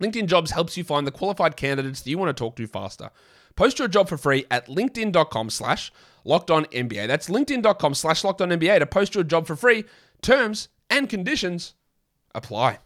LinkedIn 0.00 0.26
Jobs 0.26 0.50
helps 0.50 0.76
you 0.76 0.84
find 0.84 1.06
the 1.06 1.10
qualified 1.10 1.56
candidates 1.56 2.02
that 2.02 2.10
you 2.10 2.18
want 2.18 2.28
to 2.28 2.38
talk 2.38 2.56
to 2.56 2.66
faster. 2.66 3.10
Post 3.54 3.78
your 3.78 3.88
job 3.88 4.08
for 4.08 4.18
free 4.18 4.44
at 4.50 4.66
linkedin.com 4.66 5.48
slash 5.48 5.90
locked 6.24 6.50
on 6.50 6.66
NBA. 6.66 7.06
That's 7.06 7.28
linkedin.com 7.28 7.94
slash 7.94 8.22
locked 8.22 8.42
on 8.42 8.50
NBA 8.50 8.78
to 8.80 8.86
post 8.86 9.14
your 9.14 9.24
job 9.24 9.46
for 9.46 9.56
free. 9.56 9.84
Terms 10.22 10.68
and 10.90 11.08
conditions 11.08 11.74
apply. 12.34 12.78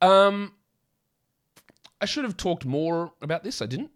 Um, 0.00 0.52
I 2.00 2.06
should 2.06 2.24
have 2.24 2.36
talked 2.36 2.64
more 2.64 3.12
about 3.22 3.44
this. 3.44 3.62
I 3.62 3.66
didn't, 3.66 3.90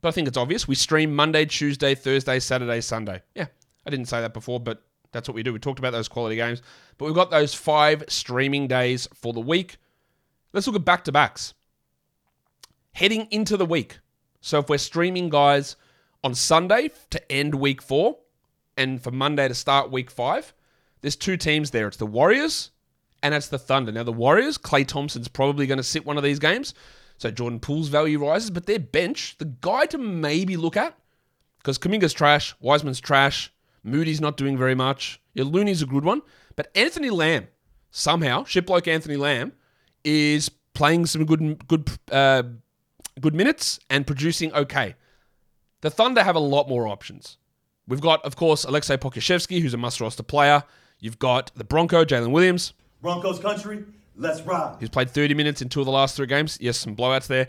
but 0.00 0.08
I 0.08 0.12
think 0.12 0.28
it's 0.28 0.36
obvious. 0.36 0.68
We 0.68 0.74
stream 0.74 1.14
Monday, 1.14 1.44
Tuesday, 1.44 1.94
Thursday, 1.94 2.38
Saturday, 2.38 2.80
Sunday. 2.80 3.22
Yeah, 3.34 3.46
I 3.84 3.90
didn't 3.90 4.06
say 4.06 4.20
that 4.20 4.32
before, 4.32 4.60
but 4.60 4.82
that's 5.12 5.28
what 5.28 5.34
we 5.34 5.42
do. 5.42 5.52
We 5.52 5.58
talked 5.58 5.78
about 5.78 5.92
those 5.92 6.08
quality 6.08 6.36
games, 6.36 6.62
but 6.96 7.06
we've 7.06 7.14
got 7.14 7.30
those 7.30 7.54
five 7.54 8.04
streaming 8.08 8.68
days 8.68 9.08
for 9.14 9.32
the 9.32 9.40
week. 9.40 9.78
Let's 10.52 10.66
look 10.66 10.76
at 10.76 10.84
back 10.84 11.04
to 11.04 11.12
backs. 11.12 11.54
Heading 12.92 13.26
into 13.30 13.56
the 13.56 13.66
week. 13.66 13.98
So 14.40 14.60
if 14.60 14.68
we're 14.68 14.78
streaming 14.78 15.28
guys 15.28 15.76
on 16.22 16.34
Sunday 16.34 16.90
to 17.10 17.32
end 17.32 17.54
week 17.54 17.82
four 17.82 18.18
and 18.76 19.02
for 19.02 19.10
Monday 19.10 19.48
to 19.48 19.54
start 19.54 19.90
week 19.90 20.10
five, 20.10 20.54
there's 21.00 21.16
two 21.16 21.36
teams 21.36 21.70
there. 21.70 21.88
It's 21.88 21.96
the 21.96 22.06
Warriors 22.06 22.70
and 23.22 23.34
it's 23.34 23.48
the 23.48 23.58
Thunder. 23.58 23.92
Now, 23.92 24.04
the 24.04 24.12
Warriors, 24.12 24.58
Klay 24.58 24.86
Thompson's 24.86 25.28
probably 25.28 25.66
going 25.66 25.78
to 25.78 25.84
sit 25.84 26.06
one 26.06 26.16
of 26.16 26.22
these 26.22 26.38
games. 26.38 26.74
So 27.18 27.30
Jordan 27.30 27.58
Poole's 27.58 27.88
value 27.88 28.24
rises, 28.24 28.50
but 28.50 28.66
their 28.66 28.78
bench, 28.78 29.36
the 29.38 29.44
guy 29.44 29.86
to 29.86 29.98
maybe 29.98 30.56
look 30.56 30.76
at, 30.76 30.96
because 31.58 31.78
Kuminga's 31.78 32.12
trash, 32.12 32.54
Wiseman's 32.60 33.00
trash, 33.00 33.52
Moody's 33.82 34.20
not 34.20 34.36
doing 34.36 34.56
very 34.56 34.74
much. 34.74 35.20
Yeah, 35.34 35.44
Looney's 35.44 35.82
a 35.82 35.86
good 35.86 36.04
one. 36.04 36.22
But 36.54 36.70
Anthony 36.76 37.10
Lamb, 37.10 37.48
somehow, 37.90 38.44
shipbloke 38.44 38.86
Anthony 38.86 39.16
Lamb, 39.16 39.52
is 40.04 40.48
playing 40.74 41.06
some 41.06 41.24
good 41.24 41.66
good 41.66 41.90
uh, 42.12 42.44
good 43.20 43.34
minutes 43.34 43.80
and 43.90 44.06
producing 44.06 44.52
okay. 44.52 44.94
The 45.80 45.90
Thunder 45.90 46.22
have 46.22 46.36
a 46.36 46.40
lot 46.40 46.68
more 46.68 46.86
options. 46.86 47.36
We've 47.86 48.00
got, 48.00 48.24
of 48.24 48.36
course, 48.36 48.64
Alexei 48.64 48.96
Pokusevski, 48.96 49.60
who's 49.60 49.74
a 49.74 49.78
must 49.78 50.00
roster 50.00 50.22
player. 50.22 50.62
You've 51.00 51.18
got 51.18 51.50
the 51.54 51.64
Bronco, 51.64 52.04
Jalen 52.04 52.30
Williams. 52.30 52.74
Broncos 53.00 53.38
country, 53.38 53.84
let's 54.16 54.40
ride. 54.42 54.76
He's 54.80 54.88
played 54.88 55.10
30 55.10 55.34
minutes 55.34 55.62
in 55.62 55.68
two 55.68 55.80
of 55.80 55.86
the 55.86 55.92
last 55.92 56.16
three 56.16 56.26
games. 56.26 56.58
Yes, 56.60 56.78
some 56.78 56.96
blowouts 56.96 57.28
there. 57.28 57.48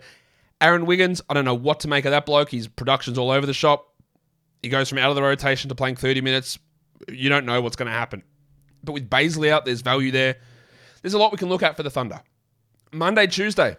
Aaron 0.60 0.86
Wiggins, 0.86 1.22
I 1.28 1.34
don't 1.34 1.44
know 1.44 1.54
what 1.54 1.80
to 1.80 1.88
make 1.88 2.04
of 2.04 2.10
that 2.12 2.26
bloke. 2.26 2.50
His 2.50 2.68
production's 2.68 3.18
all 3.18 3.30
over 3.30 3.46
the 3.46 3.54
shop. 3.54 3.94
He 4.62 4.68
goes 4.68 4.88
from 4.88 4.98
out 4.98 5.08
of 5.08 5.16
the 5.16 5.22
rotation 5.22 5.68
to 5.70 5.74
playing 5.74 5.96
30 5.96 6.20
minutes. 6.20 6.58
You 7.08 7.28
don't 7.28 7.46
know 7.46 7.60
what's 7.60 7.76
going 7.76 7.86
to 7.86 7.92
happen. 7.92 8.22
But 8.84 8.92
with 8.92 9.08
Bazley 9.08 9.50
out, 9.50 9.64
there's 9.64 9.80
value 9.80 10.10
there. 10.10 10.36
There's 11.02 11.14
a 11.14 11.18
lot 11.18 11.32
we 11.32 11.38
can 11.38 11.48
look 11.48 11.62
at 11.62 11.76
for 11.76 11.82
the 11.82 11.90
Thunder. 11.90 12.20
Monday, 12.92 13.26
Tuesday. 13.26 13.76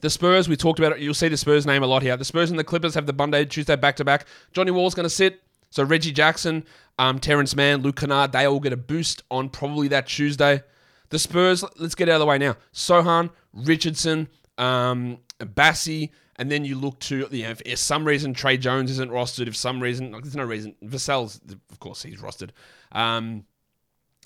The 0.00 0.08
Spurs, 0.08 0.48
we 0.48 0.56
talked 0.56 0.78
about 0.78 0.92
it. 0.92 1.00
You'll 1.00 1.12
see 1.12 1.28
the 1.28 1.36
Spurs 1.36 1.66
name 1.66 1.82
a 1.82 1.86
lot 1.86 2.02
here. 2.02 2.16
The 2.16 2.24
Spurs 2.24 2.50
and 2.50 2.58
the 2.58 2.64
Clippers 2.64 2.94
have 2.94 3.06
the 3.06 3.12
Monday, 3.12 3.44
Tuesday 3.44 3.76
back 3.76 3.96
to 3.96 4.04
back. 4.04 4.26
Johnny 4.52 4.70
Wall's 4.70 4.94
going 4.94 5.04
to 5.04 5.10
sit. 5.10 5.42
So 5.70 5.84
Reggie 5.84 6.12
Jackson, 6.12 6.64
Um, 6.98 7.18
Terance 7.20 7.54
Mann, 7.54 7.82
Luke 7.82 7.96
Kennard, 7.96 8.32
they 8.32 8.46
all 8.46 8.60
get 8.60 8.72
a 8.72 8.76
boost 8.76 9.22
on 9.30 9.48
probably 9.48 9.88
that 9.88 10.06
Tuesday. 10.06 10.62
The 11.10 11.18
Spurs, 11.18 11.64
let's 11.78 11.94
get 11.94 12.08
out 12.08 12.16
of 12.16 12.20
the 12.20 12.26
way 12.26 12.38
now. 12.38 12.56
Sochan, 12.72 13.30
Richardson, 13.52 14.28
um, 14.58 15.18
Bassey, 15.40 16.10
and 16.36 16.50
then 16.50 16.64
you 16.64 16.76
look 16.76 16.98
to, 17.00 17.28
you 17.30 17.44
know, 17.44 17.54
if, 17.64 17.78
some 17.78 18.04
reason 18.04 18.34
Tre 18.34 18.56
Jones 18.56 18.90
isn't 18.90 19.10
rostered, 19.10 19.48
if 19.48 19.56
some 19.56 19.80
reason, 19.80 20.12
like, 20.12 20.22
there's 20.22 20.36
no 20.36 20.44
reason, 20.44 20.74
Vassell's, 20.82 21.40
of 21.70 21.80
course, 21.80 22.02
he's 22.02 22.20
rostered. 22.20 22.50
Um, 22.92 23.44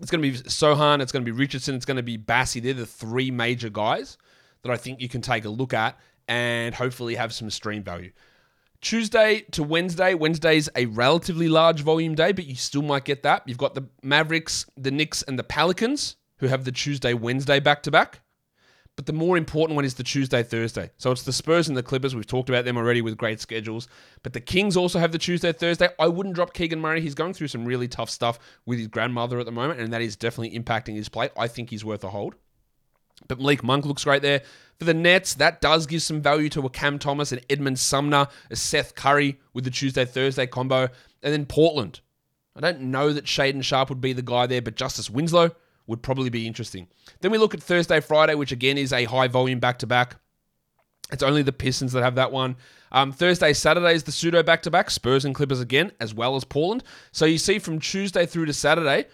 it's 0.00 0.10
going 0.10 0.22
to 0.22 0.30
be 0.30 0.38
Sochan, 0.48 1.00
it's 1.00 1.12
going 1.12 1.24
to 1.24 1.30
be 1.30 1.36
Richardson, 1.36 1.74
it's 1.74 1.84
going 1.84 1.98
to 1.98 2.02
be 2.02 2.18
Bassey. 2.18 2.60
They're 2.62 2.74
the 2.74 2.86
three 2.86 3.30
major 3.30 3.70
guys 3.70 4.18
that 4.62 4.72
I 4.72 4.76
think 4.76 5.00
you 5.00 5.08
can 5.08 5.20
take 5.20 5.44
a 5.44 5.50
look 5.50 5.74
at 5.74 5.98
and 6.28 6.74
hopefully 6.74 7.14
have 7.14 7.32
some 7.32 7.50
stream 7.50 7.82
value. 7.82 8.12
Tuesday 8.82 9.46
to 9.52 9.62
Wednesday. 9.62 10.12
Wednesday's 10.12 10.68
a 10.76 10.86
relatively 10.86 11.48
large 11.48 11.80
volume 11.80 12.14
day, 12.14 12.32
but 12.32 12.46
you 12.46 12.56
still 12.56 12.82
might 12.82 13.04
get 13.04 13.22
that. 13.22 13.44
You've 13.46 13.56
got 13.56 13.74
the 13.74 13.86
Mavericks, 14.02 14.66
the 14.76 14.90
Knicks, 14.90 15.22
and 15.22 15.38
the 15.38 15.44
Pelicans 15.44 16.16
who 16.38 16.48
have 16.48 16.64
the 16.64 16.72
Tuesday, 16.72 17.14
Wednesday 17.14 17.60
back 17.60 17.84
to 17.84 17.90
back. 17.92 18.20
But 18.96 19.06
the 19.06 19.12
more 19.12 19.38
important 19.38 19.76
one 19.76 19.86
is 19.86 19.94
the 19.94 20.02
Tuesday, 20.02 20.42
Thursday. 20.42 20.90
So 20.98 21.12
it's 21.12 21.22
the 21.22 21.32
Spurs 21.32 21.68
and 21.68 21.76
the 21.76 21.82
Clippers. 21.82 22.14
We've 22.14 22.26
talked 22.26 22.50
about 22.50 22.66
them 22.66 22.76
already 22.76 23.00
with 23.00 23.16
great 23.16 23.40
schedules. 23.40 23.88
But 24.22 24.34
the 24.34 24.40
Kings 24.40 24.76
also 24.76 24.98
have 24.98 25.12
the 25.12 25.18
Tuesday, 25.18 25.52
Thursday. 25.52 25.88
I 25.98 26.08
wouldn't 26.08 26.34
drop 26.34 26.52
Keegan 26.52 26.80
Murray. 26.80 27.00
He's 27.00 27.14
going 27.14 27.32
through 27.32 27.48
some 27.48 27.64
really 27.64 27.88
tough 27.88 28.10
stuff 28.10 28.38
with 28.66 28.78
his 28.78 28.88
grandmother 28.88 29.38
at 29.38 29.46
the 29.46 29.52
moment, 29.52 29.80
and 29.80 29.92
that 29.92 30.02
is 30.02 30.16
definitely 30.16 30.58
impacting 30.58 30.94
his 30.96 31.08
play. 31.08 31.30
I 31.38 31.48
think 31.48 31.70
he's 31.70 31.84
worth 31.84 32.04
a 32.04 32.10
hold. 32.10 32.34
But 33.28 33.38
Malik 33.38 33.62
Monk 33.62 33.84
looks 33.84 34.04
great 34.04 34.22
there. 34.22 34.42
For 34.78 34.84
the 34.84 34.94
Nets, 34.94 35.34
that 35.34 35.60
does 35.60 35.86
give 35.86 36.02
some 36.02 36.20
value 36.20 36.48
to 36.50 36.66
a 36.66 36.70
Cam 36.70 36.98
Thomas 36.98 37.32
and 37.32 37.40
Edmund 37.48 37.78
Sumner, 37.78 38.26
a 38.50 38.56
Seth 38.56 38.94
Curry 38.94 39.38
with 39.52 39.64
the 39.64 39.70
Tuesday 39.70 40.04
Thursday 40.04 40.46
combo. 40.46 40.88
And 41.22 41.32
then 41.32 41.46
Portland. 41.46 42.00
I 42.56 42.60
don't 42.60 42.80
know 42.80 43.12
that 43.12 43.24
Shaedon 43.24 43.62
Sharpe 43.62 43.88
would 43.88 44.00
be 44.00 44.12
the 44.12 44.22
guy 44.22 44.46
there, 44.46 44.60
but 44.60 44.76
Justice 44.76 45.08
Winslow 45.08 45.52
would 45.86 46.02
probably 46.02 46.30
be 46.30 46.46
interesting. 46.46 46.88
Then 47.20 47.30
we 47.30 47.38
look 47.38 47.54
at 47.54 47.62
Thursday, 47.62 48.00
Friday, 48.00 48.34
which 48.34 48.52
again 48.52 48.78
is 48.78 48.92
a 48.92 49.04
high 49.04 49.28
volume 49.28 49.60
back 49.60 49.78
to 49.80 49.86
back. 49.86 50.16
It's 51.10 51.22
only 51.22 51.42
the 51.42 51.52
Pistons 51.52 51.92
that 51.92 52.02
have 52.02 52.14
that 52.14 52.32
one. 52.32 52.56
Um, 52.90 53.12
Thursday, 53.12 53.52
Saturday 53.52 53.94
is 53.94 54.04
the 54.04 54.12
pseudo 54.12 54.42
back 54.42 54.62
to 54.62 54.70
back, 54.70 54.90
Spurs 54.90 55.24
and 55.24 55.34
Clippers 55.34 55.60
again, 55.60 55.92
as 56.00 56.14
well 56.14 56.36
as 56.36 56.44
Portland. 56.44 56.84
So 57.10 57.24
you 57.24 57.38
see 57.38 57.58
from 57.58 57.78
Tuesday 57.78 58.26
through 58.26 58.46
to 58.46 58.52
Saturday, 58.52 59.06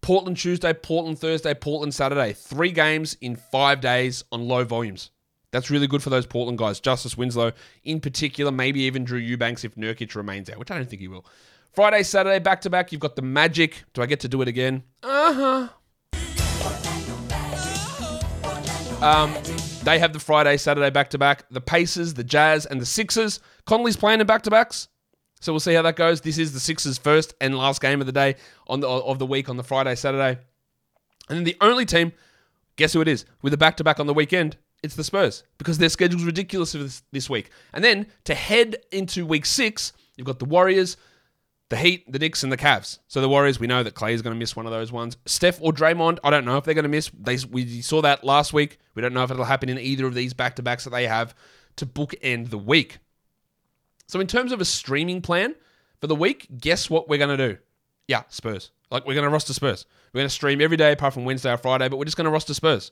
Portland 0.00 0.36
Tuesday, 0.36 0.72
Portland 0.72 1.18
Thursday, 1.18 1.54
Portland 1.54 1.94
Saturday. 1.94 2.32
Three 2.32 2.72
games 2.72 3.16
in 3.20 3.36
five 3.36 3.80
days 3.80 4.24
on 4.32 4.48
low 4.48 4.64
volumes. 4.64 5.10
That's 5.52 5.70
really 5.70 5.86
good 5.86 6.02
for 6.02 6.10
those 6.10 6.26
Portland 6.26 6.58
guys. 6.58 6.80
Justice 6.80 7.16
Winslow 7.16 7.52
in 7.84 8.00
particular, 8.00 8.52
maybe 8.52 8.80
even 8.82 9.04
Drew 9.04 9.18
Eubanks 9.18 9.64
if 9.64 9.74
Nurkic 9.74 10.14
remains 10.14 10.48
out, 10.48 10.58
which 10.58 10.70
I 10.70 10.76
don't 10.76 10.88
think 10.88 11.02
he 11.02 11.08
will. 11.08 11.26
Friday, 11.72 12.02
Saturday, 12.02 12.38
back 12.38 12.60
to 12.62 12.70
back. 12.70 12.92
You've 12.92 13.00
got 13.00 13.16
the 13.16 13.22
Magic. 13.22 13.84
Do 13.94 14.02
I 14.02 14.06
get 14.06 14.20
to 14.20 14.28
do 14.28 14.42
it 14.42 14.48
again? 14.48 14.82
Uh 15.02 15.32
huh. 15.32 15.68
Um, 19.02 19.34
they 19.82 19.98
have 19.98 20.12
the 20.12 20.20
Friday, 20.20 20.56
Saturday 20.56 20.90
back 20.90 21.10
to 21.10 21.18
back. 21.18 21.48
The 21.50 21.60
Pacers, 21.60 22.14
the 22.14 22.24
Jazz, 22.24 22.66
and 22.66 22.80
the 22.80 22.86
Sixers. 22.86 23.40
Conley's 23.64 23.96
playing 23.96 24.20
in 24.20 24.26
back 24.26 24.42
to 24.42 24.50
backs. 24.50 24.88
So 25.40 25.52
we'll 25.52 25.60
see 25.60 25.74
how 25.74 25.82
that 25.82 25.96
goes. 25.96 26.20
This 26.20 26.38
is 26.38 26.52
the 26.52 26.60
Sixers' 26.60 26.98
first 26.98 27.34
and 27.40 27.56
last 27.56 27.80
game 27.80 28.00
of 28.00 28.06
the 28.06 28.12
day 28.12 28.36
on 28.68 28.80
the 28.80 28.88
of 28.88 29.18
the 29.18 29.26
week 29.26 29.48
on 29.48 29.56
the 29.56 29.64
Friday, 29.64 29.94
Saturday. 29.94 30.38
And 31.28 31.38
then 31.38 31.44
the 31.44 31.56
only 31.60 31.86
team, 31.86 32.12
guess 32.76 32.92
who 32.92 33.00
it 33.00 33.08
is, 33.08 33.24
with 33.40 33.54
a 33.54 33.56
back 33.56 33.76
to 33.78 33.84
back 33.84 34.00
on 34.00 34.06
the 34.06 34.14
weekend? 34.14 34.56
It's 34.82 34.94
the 34.94 35.04
Spurs 35.04 35.44
because 35.58 35.78
their 35.78 35.88
schedule's 35.88 36.24
ridiculous 36.24 36.72
this, 36.72 37.02
this 37.12 37.28
week. 37.28 37.50
And 37.72 37.84
then 37.84 38.06
to 38.24 38.34
head 38.34 38.76
into 38.92 39.26
week 39.26 39.44
six, 39.46 39.92
you've 40.16 40.26
got 40.26 40.38
the 40.38 40.46
Warriors, 40.46 40.96
the 41.68 41.76
Heat, 41.76 42.10
the 42.10 42.18
Knicks, 42.18 42.42
and 42.42 42.50
the 42.50 42.56
Cavs. 42.56 42.98
So 43.06 43.20
the 43.20 43.28
Warriors, 43.28 43.60
we 43.60 43.66
know 43.66 43.82
that 43.82 43.94
Klay 43.94 44.12
is 44.12 44.22
going 44.22 44.34
to 44.34 44.38
miss 44.38 44.56
one 44.56 44.66
of 44.66 44.72
those 44.72 44.90
ones. 44.90 45.16
Steph 45.26 45.60
or 45.60 45.72
Draymond, 45.72 46.18
I 46.24 46.30
don't 46.30 46.44
know 46.44 46.56
if 46.56 46.64
they're 46.64 46.74
going 46.74 46.84
to 46.84 46.88
miss. 46.88 47.10
They 47.18 47.38
we 47.50 47.82
saw 47.82 48.02
that 48.02 48.24
last 48.24 48.52
week. 48.52 48.78
We 48.94 49.02
don't 49.02 49.14
know 49.14 49.22
if 49.22 49.30
it'll 49.30 49.44
happen 49.44 49.68
in 49.68 49.78
either 49.78 50.06
of 50.06 50.14
these 50.14 50.34
back 50.34 50.56
to 50.56 50.62
backs 50.62 50.84
that 50.84 50.90
they 50.90 51.06
have 51.06 51.34
to 51.76 51.86
bookend 51.86 52.50
the 52.50 52.58
week. 52.58 52.98
So 54.10 54.18
in 54.18 54.26
terms 54.26 54.50
of 54.50 54.60
a 54.60 54.64
streaming 54.64 55.22
plan 55.22 55.54
for 56.00 56.08
the 56.08 56.16
week, 56.16 56.48
guess 56.58 56.90
what 56.90 57.08
we're 57.08 57.18
going 57.18 57.36
to 57.36 57.52
do? 57.54 57.58
Yeah, 58.08 58.24
Spurs. 58.28 58.72
Like 58.90 59.06
we're 59.06 59.14
going 59.14 59.24
to 59.24 59.30
roster 59.30 59.52
Spurs. 59.52 59.86
We're 60.12 60.18
going 60.18 60.28
to 60.28 60.34
stream 60.34 60.60
every 60.60 60.76
day 60.76 60.90
apart 60.90 61.14
from 61.14 61.24
Wednesday 61.24 61.52
or 61.52 61.56
Friday, 61.56 61.88
but 61.88 61.96
we're 61.96 62.06
just 62.06 62.16
going 62.16 62.24
to 62.24 62.30
roster 62.32 62.52
Spurs. 62.52 62.90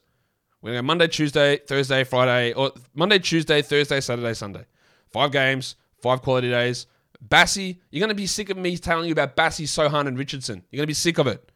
We're 0.62 0.70
going 0.70 0.78
to 0.78 0.82
go 0.82 0.86
Monday, 0.86 1.08
Tuesday, 1.08 1.56
Thursday, 1.56 2.04
Friday, 2.04 2.52
or 2.52 2.70
Monday, 2.94 3.18
Tuesday, 3.18 3.62
Thursday, 3.62 4.00
Saturday, 4.00 4.32
Sunday. 4.32 4.64
Five 5.10 5.32
games, 5.32 5.74
five 6.00 6.22
quality 6.22 6.50
days. 6.50 6.86
Bassey, 7.26 7.78
you're 7.90 8.00
going 8.00 8.10
to 8.10 8.14
be 8.14 8.28
sick 8.28 8.48
of 8.48 8.56
me 8.56 8.76
telling 8.78 9.06
you 9.06 9.12
about 9.12 9.34
Bassey, 9.34 9.64
Sochan, 9.64 10.06
and 10.06 10.16
Richardson. 10.16 10.62
You're 10.70 10.78
going 10.78 10.84
to 10.84 10.86
be 10.86 10.94
sick 10.94 11.18
of 11.18 11.26
it. 11.26 11.50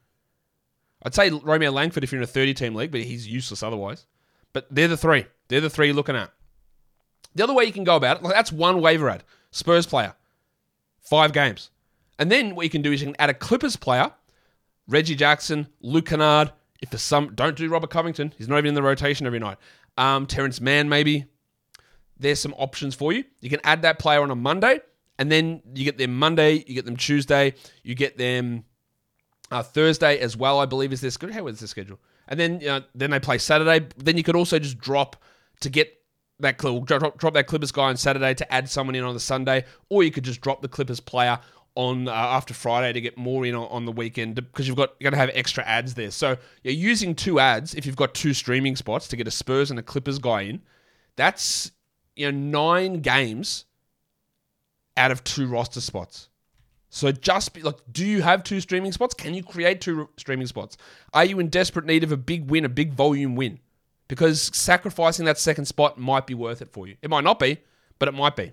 I'd 1.04 1.14
say 1.14 1.31
Romeo 1.31 1.71
Langford 1.71 2.02
if 2.02 2.11
you're 2.11 2.21
in 2.21 2.25
a 2.25 2.26
30 2.26 2.54
team 2.54 2.75
league, 2.75 2.90
but 2.90 3.02
he's 3.02 3.28
useless 3.28 3.62
otherwise. 3.62 4.07
But 4.52 4.66
they're 4.73 4.88
the 4.88 4.97
three. 4.97 5.26
They're 5.47 5.61
the 5.61 5.71
three 5.71 5.87
you're 5.87 5.95
looking 5.95 6.16
at. 6.16 6.33
The 7.37 7.45
other 7.45 7.54
way 7.54 7.64
you 7.64 7.73
can 7.73 7.85
go 7.85 7.95
about 7.95 8.16
it, 8.16 8.23
like 8.25 8.35
that's 8.35 8.52
one 8.52 8.81
waiver 8.81 9.09
ad. 9.09 9.23
Spurs 9.53 9.87
player, 9.87 10.15
five 11.01 11.33
games. 11.33 11.71
And 12.19 12.31
then 12.31 12.57
what 12.57 12.65
you 12.65 12.71
can 12.71 12.83
do 12.83 12.91
is 12.93 13.01
you 13.01 13.07
can 13.07 13.17
add 13.19 13.31
a 13.31 13.35
Clippers 13.35 13.77
player, 13.77 14.11
Reggie 14.89 15.15
Jackson, 15.15 15.69
Luke 15.81 16.07
Kennard. 16.07 16.53
If 16.81 16.91
there's 16.91 17.03
some, 17.03 17.35
don't 17.35 17.57
do 17.57 17.69
Robert 17.69 17.91
Covington. 17.91 18.35
He's 18.37 18.49
not 18.49 18.59
even 18.59 18.69
in 18.69 18.75
the 18.75 18.83
rotation 18.83 19.27
every 19.27 19.39
night. 19.39 19.59
Um, 19.97 20.27
Terance 20.27 20.61
Mann, 20.61 20.89
maybe. 20.89 21.27
There's 22.19 22.41
some 22.41 22.55
options 22.55 22.95
for 22.95 23.13
you. 23.13 23.25
You 23.41 23.51
can 23.51 23.61
add 23.63 23.83
that 23.83 23.99
player 23.99 24.23
on 24.23 24.31
a 24.31 24.35
Monday, 24.35 24.81
and 25.19 25.31
then 25.31 25.63
you 25.75 25.85
get 25.85 25.99
them 25.99 26.19
Monday, 26.19 26.65
you 26.67 26.75
get 26.75 26.85
them 26.85 26.97
Tuesday, 26.97 27.55
you 27.83 27.95
get 27.95 28.17
them 28.17 28.65
uh, 29.51 29.63
Thursday 29.63 30.19
as 30.19 30.37
well. 30.37 30.61
I 30.61 30.67
believe 30.67 30.93
is 30.93 31.01
this 31.01 31.17
good. 31.17 31.31
How 31.31 31.47
is 31.47 31.61
the 31.61 31.69
schedule? 31.69 31.99
And 32.29 32.39
then 32.39 32.61
you 32.61 32.69
know, 32.69 32.83
then 32.95 33.11
they 33.11 33.21
play 33.21 33.39
Saturday. 33.39 33.87
Then 33.97 34.17
you 34.17 34.23
could 34.23 34.37
also 34.37 34.59
just 34.59 34.79
drop 34.79 35.17
to 35.61 35.69
get 35.69 36.02
that 36.43 36.59
drop, 36.59 37.19
drop 37.19 37.35
that 37.35 37.47
Clippers 37.47 37.73
guy 37.73 37.85
on 37.85 37.97
Saturday 37.97 38.35
to 38.35 38.53
add 38.53 38.69
someone 38.69 38.95
in 38.95 39.05
on 39.05 39.15
the 39.15 39.21
Sunday, 39.21 39.65
or 39.89 40.03
you 40.03 40.11
could 40.11 40.25
just 40.25 40.41
drop 40.41 40.63
the 40.63 40.69
Clippers 40.69 41.01
player 41.01 41.39
on 41.75 42.07
uh, 42.07 42.13
after 42.13 42.53
Friday 42.53 42.93
to 42.93 43.01
get 43.01 43.17
more 43.17 43.47
in 43.47 43.55
on, 43.55 43.67
on 43.69 43.85
the 43.87 43.93
weekend 43.93 44.35
because 44.35 44.69
you've 44.69 44.77
got 44.77 44.95
you're 45.01 45.11
going 45.11 45.19
to 45.19 45.27
have 45.27 45.31
extra 45.35 45.65
ads 45.65 45.95
there. 45.95 46.11
So 46.11 46.37
you're 46.63 46.75
using 46.75 47.15
two 47.15 47.41
ads 47.41 47.75
if 47.75 47.87
you've 47.87 47.97
got 47.97 48.15
two 48.15 48.35
streaming 48.35 48.77
spots 48.77 49.09
to 49.09 49.17
get 49.17 49.27
a 49.27 49.31
Spurs 49.31 49.71
and 49.71 49.79
a 49.79 49.83
Clippers 49.83 50.19
guy 50.19 50.43
in. 50.43 50.63
That's 51.17 51.73
you 52.15 52.31
know 52.31 52.39
nine 52.39 53.01
games 53.01 53.65
out 54.97 55.11
of 55.11 55.25
two 55.25 55.47
roster 55.47 55.81
spots. 55.81 56.29
So 56.91 57.11
just 57.11 57.55
be 57.55 57.63
like, 57.63 57.79
do 57.91 58.05
you 58.05 58.21
have 58.21 58.45
two 58.45 58.61
streaming 58.61 58.93
spots? 58.93 59.15
Can 59.15 59.33
you 59.33 59.43
create 59.43 59.81
two 59.81 60.11
streaming 60.19 60.47
spots? 60.47 60.77
Are 61.15 61.25
you 61.25 61.41
in 61.41 61.49
desperate 61.49 61.87
need 61.87 62.05
of 62.05 62.13
a 62.13 62.19
big 62.19 62.51
win, 62.51 62.67
a 62.67 62.69
big 62.69 62.93
volume 62.93 63.35
win? 63.35 63.61
Because 64.12 64.54
sacrificing 64.54 65.25
that 65.25 65.38
second 65.38 65.64
spot 65.64 65.97
might 65.97 66.26
be 66.26 66.35
worth 66.35 66.61
it 66.61 66.71
for 66.71 66.87
you. 66.87 66.97
It 67.00 67.09
might 67.09 67.25
not 67.25 67.38
be, 67.38 67.57
but 67.99 68.09
it 68.09 68.12
might 68.12 68.37
be. 68.37 68.52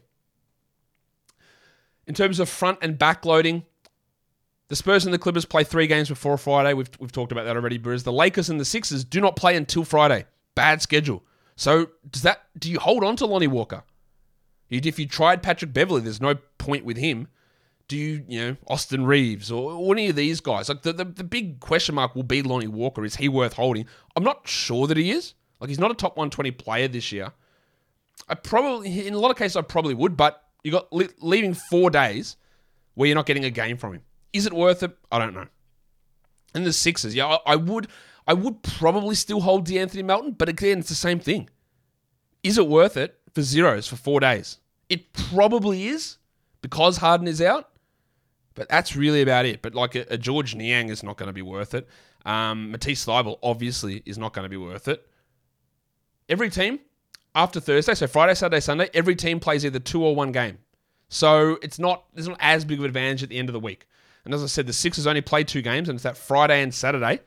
In 2.08 2.14
terms 2.14 2.40
of 2.40 2.48
front 2.48 2.80
and 2.82 2.98
back 2.98 3.26
loading, 3.26 3.66
the 4.70 4.78
Spurs 4.78 5.04
and 5.04 5.14
the 5.14 5.20
Clippers 5.20 5.44
play 5.44 5.66
three 5.66 5.86
games 5.86 6.08
before 6.08 6.38
Friday. 6.38 6.74
We've, 6.74 6.90
we've 7.02 7.12
talked 7.12 7.34
about 7.34 7.44
that 7.44 7.58
already, 7.58 7.78
Bruce. 7.78 8.04
The 8.04 8.14
Lakers 8.14 8.50
and 8.50 8.58
the 8.58 8.64
Sixers 8.64 9.04
do 9.04 9.20
not 9.20 9.36
play 9.36 9.58
until 9.58 9.84
Friday. 9.84 10.28
Bad 10.56 10.82
schedule. 10.82 11.26
So 11.58 11.90
does 12.10 12.22
that 12.22 12.44
do 12.58 12.72
you 12.72 12.80
hold 12.80 13.04
on 13.04 13.18
to 13.18 13.26
Lonnie 13.26 13.48
Walker? 13.48 13.84
If 14.70 14.98
you 14.98 15.10
tried 15.10 15.44
Patrick 15.44 15.74
Beverley, 15.74 16.00
there's 16.00 16.22
no 16.22 16.36
point 16.58 16.86
with 16.86 16.96
him. 16.96 17.28
Do 17.90 17.98
you, 17.98 18.24
you 18.30 18.40
know, 18.40 18.58
Austin 18.68 19.06
Reaves 19.06 19.52
or 19.52 19.92
any 19.92 20.08
of 20.08 20.16
these 20.16 20.40
guys? 20.40 20.70
Like 20.70 20.84
the, 20.84 20.94
the, 20.94 21.04
the 21.04 21.26
big 21.26 21.60
question 21.60 21.96
mark 21.96 22.16
will 22.16 22.24
be 22.24 22.42
Lonnie 22.42 22.68
Walker. 22.68 23.04
Is 23.04 23.18
he 23.18 23.28
worth 23.28 23.54
holding? 23.54 23.88
I'm 24.16 24.24
not 24.24 24.48
sure 24.48 24.88
that 24.88 24.96
he 24.96 25.12
is. 25.12 25.34
Like 25.60 25.70
he's 25.70 25.80
not 25.80 25.92
a 25.92 25.96
top 25.96 26.16
120 26.18 26.52
player 26.52 26.88
this 26.88 27.12
year. 27.12 27.32
I 28.28 28.36
probably, 28.36 29.08
in 29.08 29.14
a 29.14 29.20
lot 29.20 29.32
of 29.32 29.38
cases, 29.38 29.56
I 29.56 29.62
probably 29.62 29.94
would, 29.94 30.18
but 30.18 30.44
you 30.64 30.72
got 30.72 30.88
leaving 30.92 31.54
four 31.54 31.90
days 31.90 32.36
where 32.96 33.08
you're 33.08 33.16
not 33.16 33.26
getting 33.26 33.46
a 33.46 33.50
game 33.50 33.78
from 33.78 33.94
him. 33.94 34.02
Is 34.34 34.46
it 34.46 34.54
worth 34.54 34.84
it? 34.84 34.98
I 35.12 35.20
don't 35.20 35.34
know. 35.34 35.48
And 36.54 36.66
the 36.66 36.74
Sixers, 36.74 37.16
yeah, 37.16 37.26
I, 37.26 37.40
I 37.46 37.56
would, 37.56 37.88
I 38.28 38.34
would 38.34 38.62
probably 38.62 39.16
still 39.16 39.42
hold 39.42 39.68
De'Anthony 39.68 40.04
Melton, 40.04 40.32
but 40.32 40.50
again, 40.50 40.80
it's 40.80 40.90
the 40.90 40.96
same 40.96 41.20
thing. 41.20 41.50
Is 42.44 42.58
it 42.58 42.68
worth 42.68 42.98
it 42.98 43.20
for 43.34 43.42
zeros 43.42 43.88
for 43.88 43.96
four 43.96 44.20
days? 44.20 44.58
It 44.90 45.14
probably 45.14 45.88
is 45.88 46.18
because 46.62 46.98
Harden 46.98 47.28
is 47.28 47.42
out, 47.42 47.70
but 48.56 48.70
that's 48.70 48.96
really 48.96 49.22
about 49.22 49.46
it. 49.46 49.62
But 49.62 49.76
like 49.76 49.96
a, 49.96 50.06
a 50.10 50.18
Georges 50.18 50.56
Niang 50.56 50.90
is 50.90 51.04
not 51.04 51.18
going 51.18 51.28
to 51.28 51.34
be 51.34 51.42
worth 51.42 51.74
it. 51.74 51.88
Um, 52.26 52.72
Matisse 52.72 53.06
Thybulle 53.06 53.40
obviously 53.42 54.04
is 54.06 54.18
not 54.18 54.34
going 54.34 54.44
to 54.44 54.50
be 54.50 54.58
worth 54.58 54.88
it 54.88 55.09
every 56.30 56.50
team 56.50 56.80
after 57.36 57.60
Thursday, 57.60 57.94
so 57.94 58.08
Friday, 58.08 58.36
Saturday, 58.36 58.60
Sunday, 58.60 58.90
every 58.94 59.16
team 59.16 59.40
plays 59.40 59.66
either 59.66 59.80
two 59.80 60.04
or 60.04 60.16
one 60.16 60.32
game. 60.32 60.60
So 61.10 61.58
it's 61.62 61.80
not 61.80 62.06
there's 62.14 62.28
not 62.28 62.38
as 62.40 62.64
big 62.64 62.78
of 62.78 62.86
an 62.86 62.90
advantage 62.90 63.24
at 63.24 63.30
the 63.30 63.38
end 63.38 63.50
of 63.50 63.54
the 63.54 63.60
week. 63.60 63.88
And 64.26 64.34
as 64.34 64.44
I 64.44 64.48
said, 64.48 64.68
the 64.68 64.74
Sixers 64.74 65.08
only 65.08 65.22
played 65.22 65.48
two 65.48 65.62
games, 65.62 65.90
and 65.90 65.96
it's 65.96 66.04
that 66.04 66.18
Friday 66.18 66.62
and 66.62 66.74
Saturday 66.74 67.20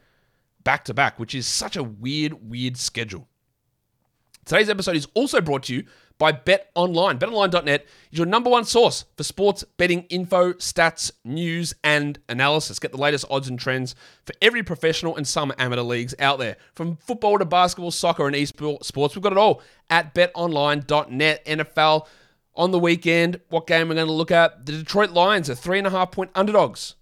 back 0.63 0.85
to 0.85 0.95
back, 0.95 1.19
which 1.19 1.35
is 1.35 1.47
such 1.47 1.77
a 1.77 1.83
weird, 1.83 2.49
weird 2.49 2.77
schedule. 2.77 3.29
Today's 4.45 4.71
episode 4.71 4.97
is 4.97 5.09
also 5.15 5.41
brought 5.41 5.65
to 5.65 5.75
you 5.75 5.85
by 6.23 6.31
Bet 6.31 6.71
Online. 6.77 7.19
BetOnline.net 7.19 7.85
is 8.13 8.17
your 8.17 8.29
number 8.29 8.49
one 8.49 8.65
source 8.65 9.07
for 9.17 9.25
sports 9.25 9.65
betting 9.77 10.03
info, 10.03 10.53
stats, 10.53 11.11
news, 11.25 11.75
and 11.83 12.17
analysis. 12.29 12.79
Get 12.79 12.93
the 12.93 12.99
latest 12.99 13.25
odds 13.29 13.49
and 13.49 13.59
trends 13.59 13.97
for 14.25 14.33
every 14.41 14.63
professional 14.63 15.17
and 15.17 15.27
some 15.27 15.53
amateur 15.59 15.83
leagues 15.83 16.15
out 16.21 16.39
there. 16.39 16.59
From 16.77 16.95
football 16.95 17.41
to 17.41 17.45
basketball, 17.45 17.91
soccer, 17.91 18.29
and 18.29 18.37
esports, 18.37 19.17
we've 19.17 19.23
got 19.23 19.33
it 19.33 19.39
all 19.39 19.63
at 19.91 20.15
betonline.net. 20.15 21.45
NFL 21.45 22.07
on 22.55 22.71
the 22.71 22.79
weekend. 22.79 23.41
What 23.49 23.67
game 23.67 23.87
are 23.87 23.89
we're 23.89 23.95
going 23.97 24.07
to 24.07 24.13
look 24.13 24.31
at? 24.31 24.65
The 24.65 24.75
Detroit 24.75 25.11
Lions 25.11 25.51
are 25.51 25.57
three 25.57 25.79
and 25.79 25.89
a 25.89 25.91
half 25.91 26.13
point 26.13 26.31
underdogs 26.37 26.95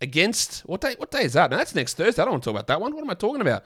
against 0.00 0.60
what 0.60 0.80
day? 0.80 0.94
What 0.96 1.10
day 1.10 1.24
is 1.24 1.34
that? 1.34 1.50
Now 1.50 1.58
that's 1.58 1.74
next 1.74 1.98
Thursday. 1.98 2.22
I 2.22 2.24
don't 2.24 2.32
want 2.32 2.44
to 2.44 2.46
talk 2.46 2.54
about 2.54 2.68
that 2.68 2.80
one. 2.80 2.94
What 2.94 3.02
am 3.02 3.10
I 3.10 3.14
talking 3.14 3.42
about? 3.42 3.64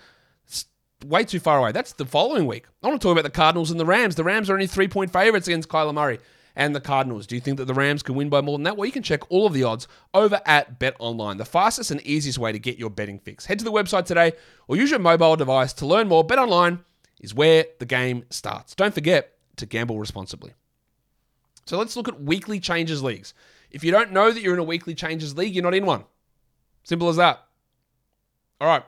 It's 0.48 0.64
way 1.04 1.24
too 1.24 1.40
far 1.40 1.58
away. 1.58 1.72
That's 1.72 1.92
the 1.92 2.04
following 2.04 2.46
week. 2.46 2.66
I 2.82 2.88
want 2.88 3.00
to 3.00 3.06
talk 3.06 3.12
about 3.12 3.24
the 3.24 3.30
Cardinals 3.30 3.70
and 3.70 3.80
the 3.80 3.86
Rams. 3.86 4.14
The 4.14 4.24
Rams 4.24 4.50
are 4.50 4.54
only 4.54 4.66
three 4.66 4.88
point 4.88 5.12
favorites 5.12 5.48
against 5.48 5.68
Kyler 5.68 5.94
Murray 5.94 6.18
and 6.56 6.74
the 6.74 6.80
Cardinals. 6.80 7.26
Do 7.26 7.34
you 7.34 7.40
think 7.40 7.58
that 7.58 7.66
the 7.66 7.74
Rams 7.74 8.02
can 8.02 8.14
win 8.14 8.28
by 8.28 8.40
more 8.40 8.58
than 8.58 8.64
that? 8.64 8.76
Well, 8.76 8.86
you 8.86 8.92
can 8.92 9.02
check 9.02 9.30
all 9.30 9.46
of 9.46 9.52
the 9.52 9.64
odds 9.64 9.88
over 10.12 10.40
at 10.44 10.78
Bet 10.78 10.96
Online, 10.98 11.36
the 11.36 11.44
fastest 11.44 11.90
and 11.90 12.00
easiest 12.02 12.38
way 12.38 12.52
to 12.52 12.58
get 12.58 12.78
your 12.78 12.90
betting 12.90 13.18
fix. 13.18 13.46
Head 13.46 13.58
to 13.58 13.64
the 13.64 13.72
website 13.72 14.04
today 14.04 14.32
or 14.68 14.76
use 14.76 14.90
your 14.90 14.98
mobile 14.98 15.36
device 15.36 15.72
to 15.74 15.86
learn 15.86 16.08
more. 16.08 16.24
Bet 16.24 16.38
Online 16.38 16.80
is 17.20 17.34
where 17.34 17.66
the 17.78 17.86
game 17.86 18.24
starts. 18.30 18.74
Don't 18.74 18.94
forget 18.94 19.34
to 19.56 19.66
gamble 19.66 19.98
responsibly. 19.98 20.52
So 21.66 21.78
let's 21.78 21.96
look 21.96 22.08
at 22.08 22.20
weekly 22.20 22.58
changes 22.58 23.02
leagues. 23.02 23.32
If 23.70 23.84
you 23.84 23.92
don't 23.92 24.12
know 24.12 24.32
that 24.32 24.40
you're 24.42 24.54
in 24.54 24.58
a 24.58 24.64
weekly 24.64 24.94
changes 24.94 25.36
league, 25.36 25.54
you're 25.54 25.62
not 25.62 25.74
in 25.74 25.86
one. 25.86 26.04
Simple 26.82 27.08
as 27.08 27.16
that. 27.16 27.44
All 28.60 28.68
right. 28.68 28.82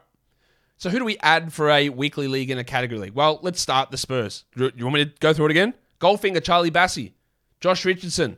So 0.82 0.90
who 0.90 0.98
do 0.98 1.04
we 1.04 1.16
add 1.18 1.52
for 1.52 1.70
a 1.70 1.90
weekly 1.90 2.26
league 2.26 2.50
and 2.50 2.58
a 2.58 2.64
category 2.64 2.98
league? 2.98 3.14
Well, 3.14 3.38
let's 3.40 3.60
start 3.60 3.92
the 3.92 3.96
Spurs. 3.96 4.44
You 4.56 4.72
want 4.80 4.94
me 4.94 5.04
to 5.04 5.12
go 5.20 5.32
through 5.32 5.44
it 5.44 5.50
again? 5.52 5.74
Goldfinger, 6.00 6.42
Charlie 6.42 6.72
Bassey, 6.72 7.12
Josh 7.60 7.84
Richardson, 7.84 8.36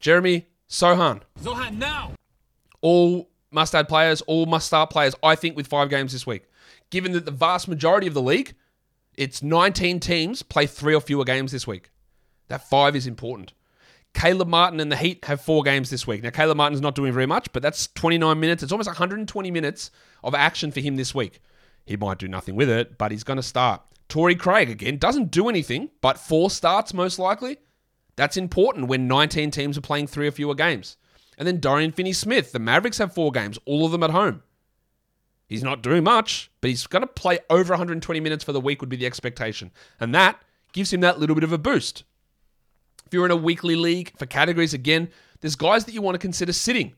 Jeremy 0.00 0.46
Sochan. 0.70 1.20
Zohan 1.38 1.76
now. 1.76 2.12
All 2.80 3.28
must 3.50 3.74
add 3.74 3.90
players, 3.90 4.22
all 4.22 4.46
must 4.46 4.68
start 4.68 4.88
players, 4.88 5.14
I 5.22 5.34
think, 5.34 5.54
with 5.54 5.66
five 5.66 5.90
games 5.90 6.14
this 6.14 6.26
week. 6.26 6.44
Given 6.88 7.12
that 7.12 7.26
the 7.26 7.30
vast 7.30 7.68
majority 7.68 8.06
of 8.06 8.14
the 8.14 8.22
league, 8.22 8.54
it's 9.14 9.42
19 9.42 10.00
teams 10.00 10.42
play 10.42 10.66
three 10.66 10.94
or 10.94 11.00
fewer 11.02 11.24
games 11.24 11.52
this 11.52 11.66
week. 11.66 11.90
That 12.46 12.66
five 12.66 12.96
is 12.96 13.06
important. 13.06 13.52
Caleb 14.18 14.48
Martin 14.48 14.80
and 14.80 14.90
the 14.90 14.96
Heat 14.96 15.24
have 15.26 15.40
four 15.40 15.62
games 15.62 15.90
this 15.90 16.04
week. 16.04 16.24
Now, 16.24 16.30
Caleb 16.30 16.56
Martin's 16.56 16.80
not 16.80 16.96
doing 16.96 17.12
very 17.12 17.26
much, 17.26 17.52
but 17.52 17.62
that's 17.62 17.86
29 17.94 18.40
minutes. 18.40 18.64
It's 18.64 18.72
almost 18.72 18.88
120 18.88 19.50
minutes 19.52 19.92
of 20.24 20.34
action 20.34 20.72
for 20.72 20.80
him 20.80 20.96
this 20.96 21.14
week. 21.14 21.40
He 21.86 21.96
might 21.96 22.18
do 22.18 22.26
nothing 22.26 22.56
with 22.56 22.68
it, 22.68 22.98
but 22.98 23.12
he's 23.12 23.22
going 23.22 23.36
to 23.36 23.44
start. 23.44 23.80
Torrey 24.08 24.34
Craig, 24.34 24.70
again, 24.70 24.98
doesn't 24.98 25.30
do 25.30 25.48
anything, 25.48 25.90
but 26.00 26.18
four 26.18 26.50
starts 26.50 26.92
most 26.92 27.20
likely. 27.20 27.58
That's 28.16 28.36
important 28.36 28.88
when 28.88 29.06
19 29.06 29.52
teams 29.52 29.78
are 29.78 29.82
playing 29.82 30.08
three 30.08 30.26
or 30.26 30.32
fewer 30.32 30.56
games. 30.56 30.96
And 31.38 31.46
then 31.46 31.60
Dorian 31.60 31.92
Finney 31.92 32.12
Smith. 32.12 32.50
The 32.50 32.58
Mavericks 32.58 32.98
have 32.98 33.14
four 33.14 33.30
games, 33.30 33.56
all 33.66 33.86
of 33.86 33.92
them 33.92 34.02
at 34.02 34.10
home. 34.10 34.42
He's 35.46 35.62
not 35.62 35.80
doing 35.80 36.02
much, 36.02 36.50
but 36.60 36.70
he's 36.70 36.88
going 36.88 37.02
to 37.02 37.06
play 37.06 37.38
over 37.48 37.70
120 37.72 38.18
minutes 38.18 38.42
for 38.42 38.52
the 38.52 38.60
week, 38.60 38.80
would 38.80 38.90
be 38.90 38.96
the 38.96 39.06
expectation. 39.06 39.70
And 40.00 40.12
that 40.16 40.42
gives 40.72 40.92
him 40.92 41.02
that 41.02 41.20
little 41.20 41.36
bit 41.36 41.44
of 41.44 41.52
a 41.52 41.58
boost. 41.58 42.02
If 43.08 43.14
you're 43.14 43.24
in 43.24 43.30
a 43.30 43.36
weekly 43.36 43.74
league 43.74 44.12
for 44.18 44.26
categories, 44.26 44.74
again, 44.74 45.08
there's 45.40 45.56
guys 45.56 45.86
that 45.86 45.94
you 45.94 46.02
want 46.02 46.16
to 46.16 46.18
consider 46.18 46.52
sitting. 46.52 46.92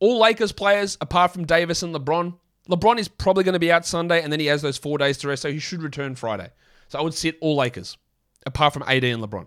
All 0.00 0.18
Lakers 0.18 0.50
players, 0.50 0.96
apart 1.02 1.34
from 1.34 1.44
Davis 1.44 1.82
and 1.82 1.94
LeBron. 1.94 2.32
LeBron 2.70 2.98
is 2.98 3.06
probably 3.06 3.44
going 3.44 3.52
to 3.52 3.58
be 3.58 3.70
out 3.70 3.84
Sunday, 3.84 4.22
and 4.22 4.32
then 4.32 4.40
he 4.40 4.46
has 4.46 4.62
those 4.62 4.78
four 4.78 4.96
days 4.96 5.18
to 5.18 5.28
rest, 5.28 5.42
so 5.42 5.52
he 5.52 5.58
should 5.58 5.82
return 5.82 6.14
Friday. 6.14 6.48
So 6.88 6.98
I 6.98 7.02
would 7.02 7.12
sit 7.12 7.36
all 7.42 7.54
Lakers, 7.54 7.98
apart 8.46 8.72
from 8.72 8.84
AD 8.84 9.04
and 9.04 9.22
LeBron. 9.22 9.46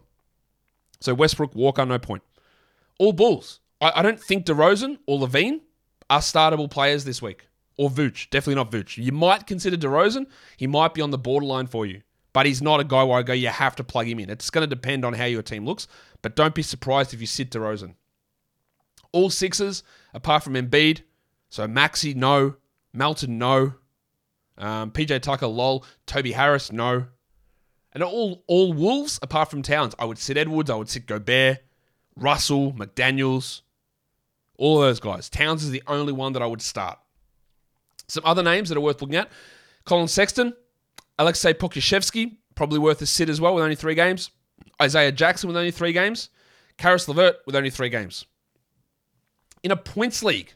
So 0.99 1.15
Westbrook, 1.15 1.55
Walker, 1.55 1.83
no 1.83 1.97
point. 1.97 2.21
All 2.99 3.11
Bulls. 3.11 3.59
I, 3.81 3.93
I 3.95 4.01
don't 4.03 4.21
think 4.21 4.45
DeRozan 4.45 4.99
or 5.07 5.17
LaVine 5.17 5.61
are 6.11 6.19
startable 6.19 6.69
players 6.69 7.03
this 7.03 7.19
week. 7.19 7.47
Or 7.77 7.89
Vooch. 7.89 8.29
Definitely 8.29 8.55
not 8.55 8.71
Vooch. 8.71 9.03
You 9.03 9.11
might 9.11 9.47
consider 9.47 9.75
DeRozan. 9.75 10.27
He 10.55 10.67
might 10.67 10.93
be 10.93 11.01
on 11.01 11.09
the 11.09 11.17
borderline 11.17 11.65
for 11.65 11.87
you 11.87 12.03
but 12.33 12.45
he's 12.45 12.61
not 12.61 12.79
a 12.79 12.83
guy 12.83 13.03
where 13.03 13.19
I 13.19 13.23
go, 13.23 13.33
you 13.33 13.47
have 13.47 13.75
to 13.77 13.83
plug 13.83 14.07
him 14.07 14.19
in. 14.19 14.29
It's 14.29 14.49
going 14.49 14.67
to 14.67 14.75
depend 14.75 15.03
on 15.03 15.13
how 15.13 15.25
your 15.25 15.41
team 15.41 15.65
looks, 15.65 15.87
but 16.21 16.35
don't 16.35 16.55
be 16.55 16.61
surprised 16.61 17.13
if 17.13 17.21
you 17.21 17.27
sit 17.27 17.51
DeRozan. 17.51 17.95
All 19.11 19.29
sixes, 19.29 19.83
apart 20.13 20.43
from 20.43 20.53
Embiid. 20.53 21.01
So 21.49 21.67
Maxey, 21.67 22.13
no. 22.13 22.55
Melton, 22.93 23.37
no. 23.37 23.73
Um, 24.57 24.91
PJ 24.91 25.21
Tucker, 25.21 25.47
lol. 25.47 25.85
Toby 26.05 26.33
Harris, 26.33 26.71
no. 26.71 27.05
And 27.91 28.03
all 28.03 28.43
all 28.45 28.71
Wolves, 28.71 29.19
apart 29.23 29.49
from 29.49 29.63
Towns. 29.63 29.95
I 29.97 30.05
would 30.05 30.19
sit 30.19 30.37
Edwards, 30.37 30.69
I 30.69 30.75
would 30.75 30.89
sit 30.89 31.07
Gobert, 31.07 31.59
Russell, 32.15 32.73
McDaniels, 32.73 33.61
all 34.57 34.79
those 34.79 34.99
guys. 34.99 35.29
Towns 35.29 35.63
is 35.63 35.71
the 35.71 35.81
only 35.87 36.13
one 36.13 36.33
that 36.33 36.43
I 36.43 36.45
would 36.45 36.61
start. 36.61 36.99
Some 38.07 38.25
other 38.25 38.43
names 38.43 38.69
that 38.69 38.77
are 38.77 38.81
worth 38.81 39.01
looking 39.01 39.15
at. 39.15 39.31
Collin 39.85 40.07
Sexton, 40.07 40.53
Alexei 41.19 41.53
Pokusevski, 41.53 42.37
probably 42.55 42.79
worth 42.79 43.01
a 43.01 43.05
sit 43.05 43.29
as 43.29 43.41
well 43.41 43.53
with 43.53 43.63
only 43.63 43.75
three 43.75 43.93
games. 43.93 44.31
Isaiah 44.81 45.11
Jackson 45.11 45.49
with 45.49 45.57
only 45.57 45.69
three 45.69 45.91
games. 45.91 46.29
Caris 46.77 47.09
LeVert 47.09 47.35
with 47.45 47.57
only 47.57 47.69
three 47.69 47.89
games. 47.89 48.25
In 49.61 49.71
a 49.71 49.75
points 49.75 50.23
league, 50.23 50.53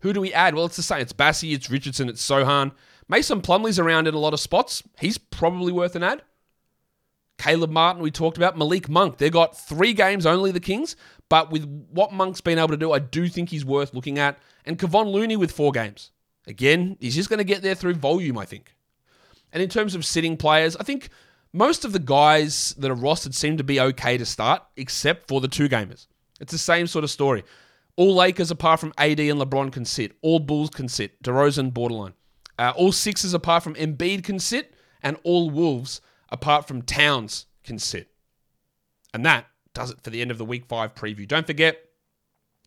who 0.00 0.12
do 0.12 0.20
we 0.20 0.32
add? 0.32 0.54
Well, 0.54 0.66
it's 0.66 0.76
the 0.76 0.82
same. 0.82 1.00
It's 1.00 1.12
Bassey, 1.12 1.54
it's 1.54 1.70
Richardson, 1.70 2.08
it's 2.08 2.26
Sochan. 2.28 2.72
Mason 3.08 3.40
Plumlee's 3.40 3.78
around 3.78 4.08
in 4.08 4.14
a 4.14 4.18
lot 4.18 4.34
of 4.34 4.40
spots. 4.40 4.82
He's 4.98 5.16
probably 5.16 5.72
worth 5.72 5.94
an 5.94 6.02
ad. 6.02 6.22
Caleb 7.38 7.70
Martin, 7.70 8.02
we 8.02 8.10
talked 8.10 8.36
about. 8.36 8.58
Malik 8.58 8.88
Monk, 8.88 9.18
they 9.18 9.30
got 9.30 9.56
three 9.56 9.92
games 9.92 10.26
only, 10.26 10.50
the 10.50 10.60
Kings. 10.60 10.96
But 11.28 11.52
with 11.52 11.64
what 11.92 12.12
Monk's 12.12 12.40
been 12.40 12.58
able 12.58 12.68
to 12.68 12.76
do, 12.76 12.92
I 12.92 12.98
do 12.98 13.28
think 13.28 13.48
he's 13.48 13.64
worth 13.64 13.94
looking 13.94 14.18
at. 14.18 14.38
And 14.64 14.76
Kevon 14.76 15.12
Looney 15.12 15.36
with 15.36 15.52
four 15.52 15.70
games. 15.70 16.10
Again, 16.48 16.96
he's 16.98 17.14
just 17.14 17.30
going 17.30 17.38
to 17.38 17.44
get 17.44 17.62
there 17.62 17.76
through 17.76 17.94
volume, 17.94 18.36
I 18.36 18.44
think. 18.44 18.74
And 19.52 19.62
in 19.62 19.68
terms 19.68 19.94
of 19.94 20.04
sitting 20.04 20.36
players, 20.36 20.76
I 20.76 20.84
think 20.84 21.08
most 21.52 21.84
of 21.84 21.92
the 21.92 21.98
guys 21.98 22.74
that 22.78 22.90
are 22.90 22.96
rostered 22.96 23.34
seem 23.34 23.56
to 23.56 23.64
be 23.64 23.80
okay 23.80 24.16
to 24.16 24.24
start, 24.24 24.62
except 24.76 25.28
for 25.28 25.40
the 25.40 25.48
two 25.48 25.68
gamers. 25.68 26.06
It's 26.40 26.52
the 26.52 26.58
same 26.58 26.86
sort 26.86 27.04
of 27.04 27.10
story. 27.10 27.44
All 27.96 28.14
Lakers 28.14 28.50
apart 28.50 28.80
from 28.80 28.94
AD 28.96 29.20
and 29.20 29.40
LeBron 29.40 29.72
can 29.72 29.84
sit. 29.84 30.12
All 30.22 30.38
Bulls 30.38 30.70
can 30.70 30.88
sit. 30.88 31.22
DeRozan 31.22 31.74
borderline. 31.74 32.14
Uh, 32.58 32.72
all 32.76 32.92
Sixers 32.92 33.34
apart 33.34 33.62
from 33.62 33.74
Embiid 33.74 34.22
can 34.22 34.38
sit, 34.38 34.74
and 35.02 35.16
all 35.24 35.50
Wolves 35.50 36.00
apart 36.28 36.68
from 36.68 36.82
Towns 36.82 37.46
can 37.64 37.78
sit. 37.78 38.08
And 39.12 39.24
that 39.26 39.46
does 39.74 39.90
it 39.90 40.00
for 40.00 40.10
the 40.10 40.20
end 40.20 40.30
of 40.30 40.38
the 40.38 40.44
Week 40.44 40.66
Five 40.66 40.94
preview. 40.94 41.26
Don't 41.26 41.46
forget 41.46 41.89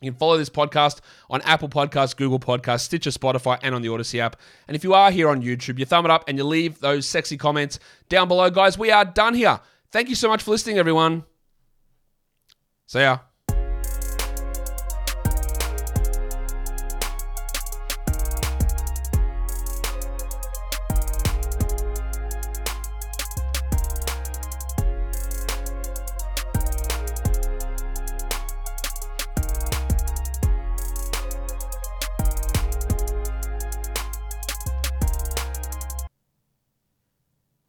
you 0.03 0.11
can 0.11 0.17
follow 0.17 0.37
this 0.37 0.49
podcast 0.49 0.99
on 1.29 1.41
Apple 1.41 1.69
Podcasts, 1.69 2.15
Google 2.15 2.39
Podcasts, 2.39 2.81
Stitcher, 2.81 3.11
Spotify, 3.11 3.59
and 3.61 3.73
on 3.73 3.81
the 3.81 3.87
Audacy 3.89 4.19
app. 4.19 4.39
And 4.67 4.75
if 4.75 4.83
you 4.83 4.93
are 4.93 5.11
here 5.11 5.29
on 5.29 5.41
YouTube, 5.41 5.79
you 5.79 5.85
thumb 5.85 6.05
it 6.05 6.11
up 6.11 6.27
and 6.27 6.37
you 6.37 6.43
leave 6.43 6.79
those 6.79 7.05
sexy 7.07 7.37
comments 7.37 7.79
down 8.09 8.27
below. 8.27 8.49
Guys, 8.49 8.77
we 8.77 8.91
are 8.91 9.05
done 9.05 9.33
here. 9.33 9.59
Thank 9.91 10.09
you 10.09 10.15
so 10.15 10.27
much 10.27 10.43
for 10.43 10.51
listening, 10.51 10.77
everyone. 10.77 11.23
See 12.87 12.99
ya. 12.99 13.19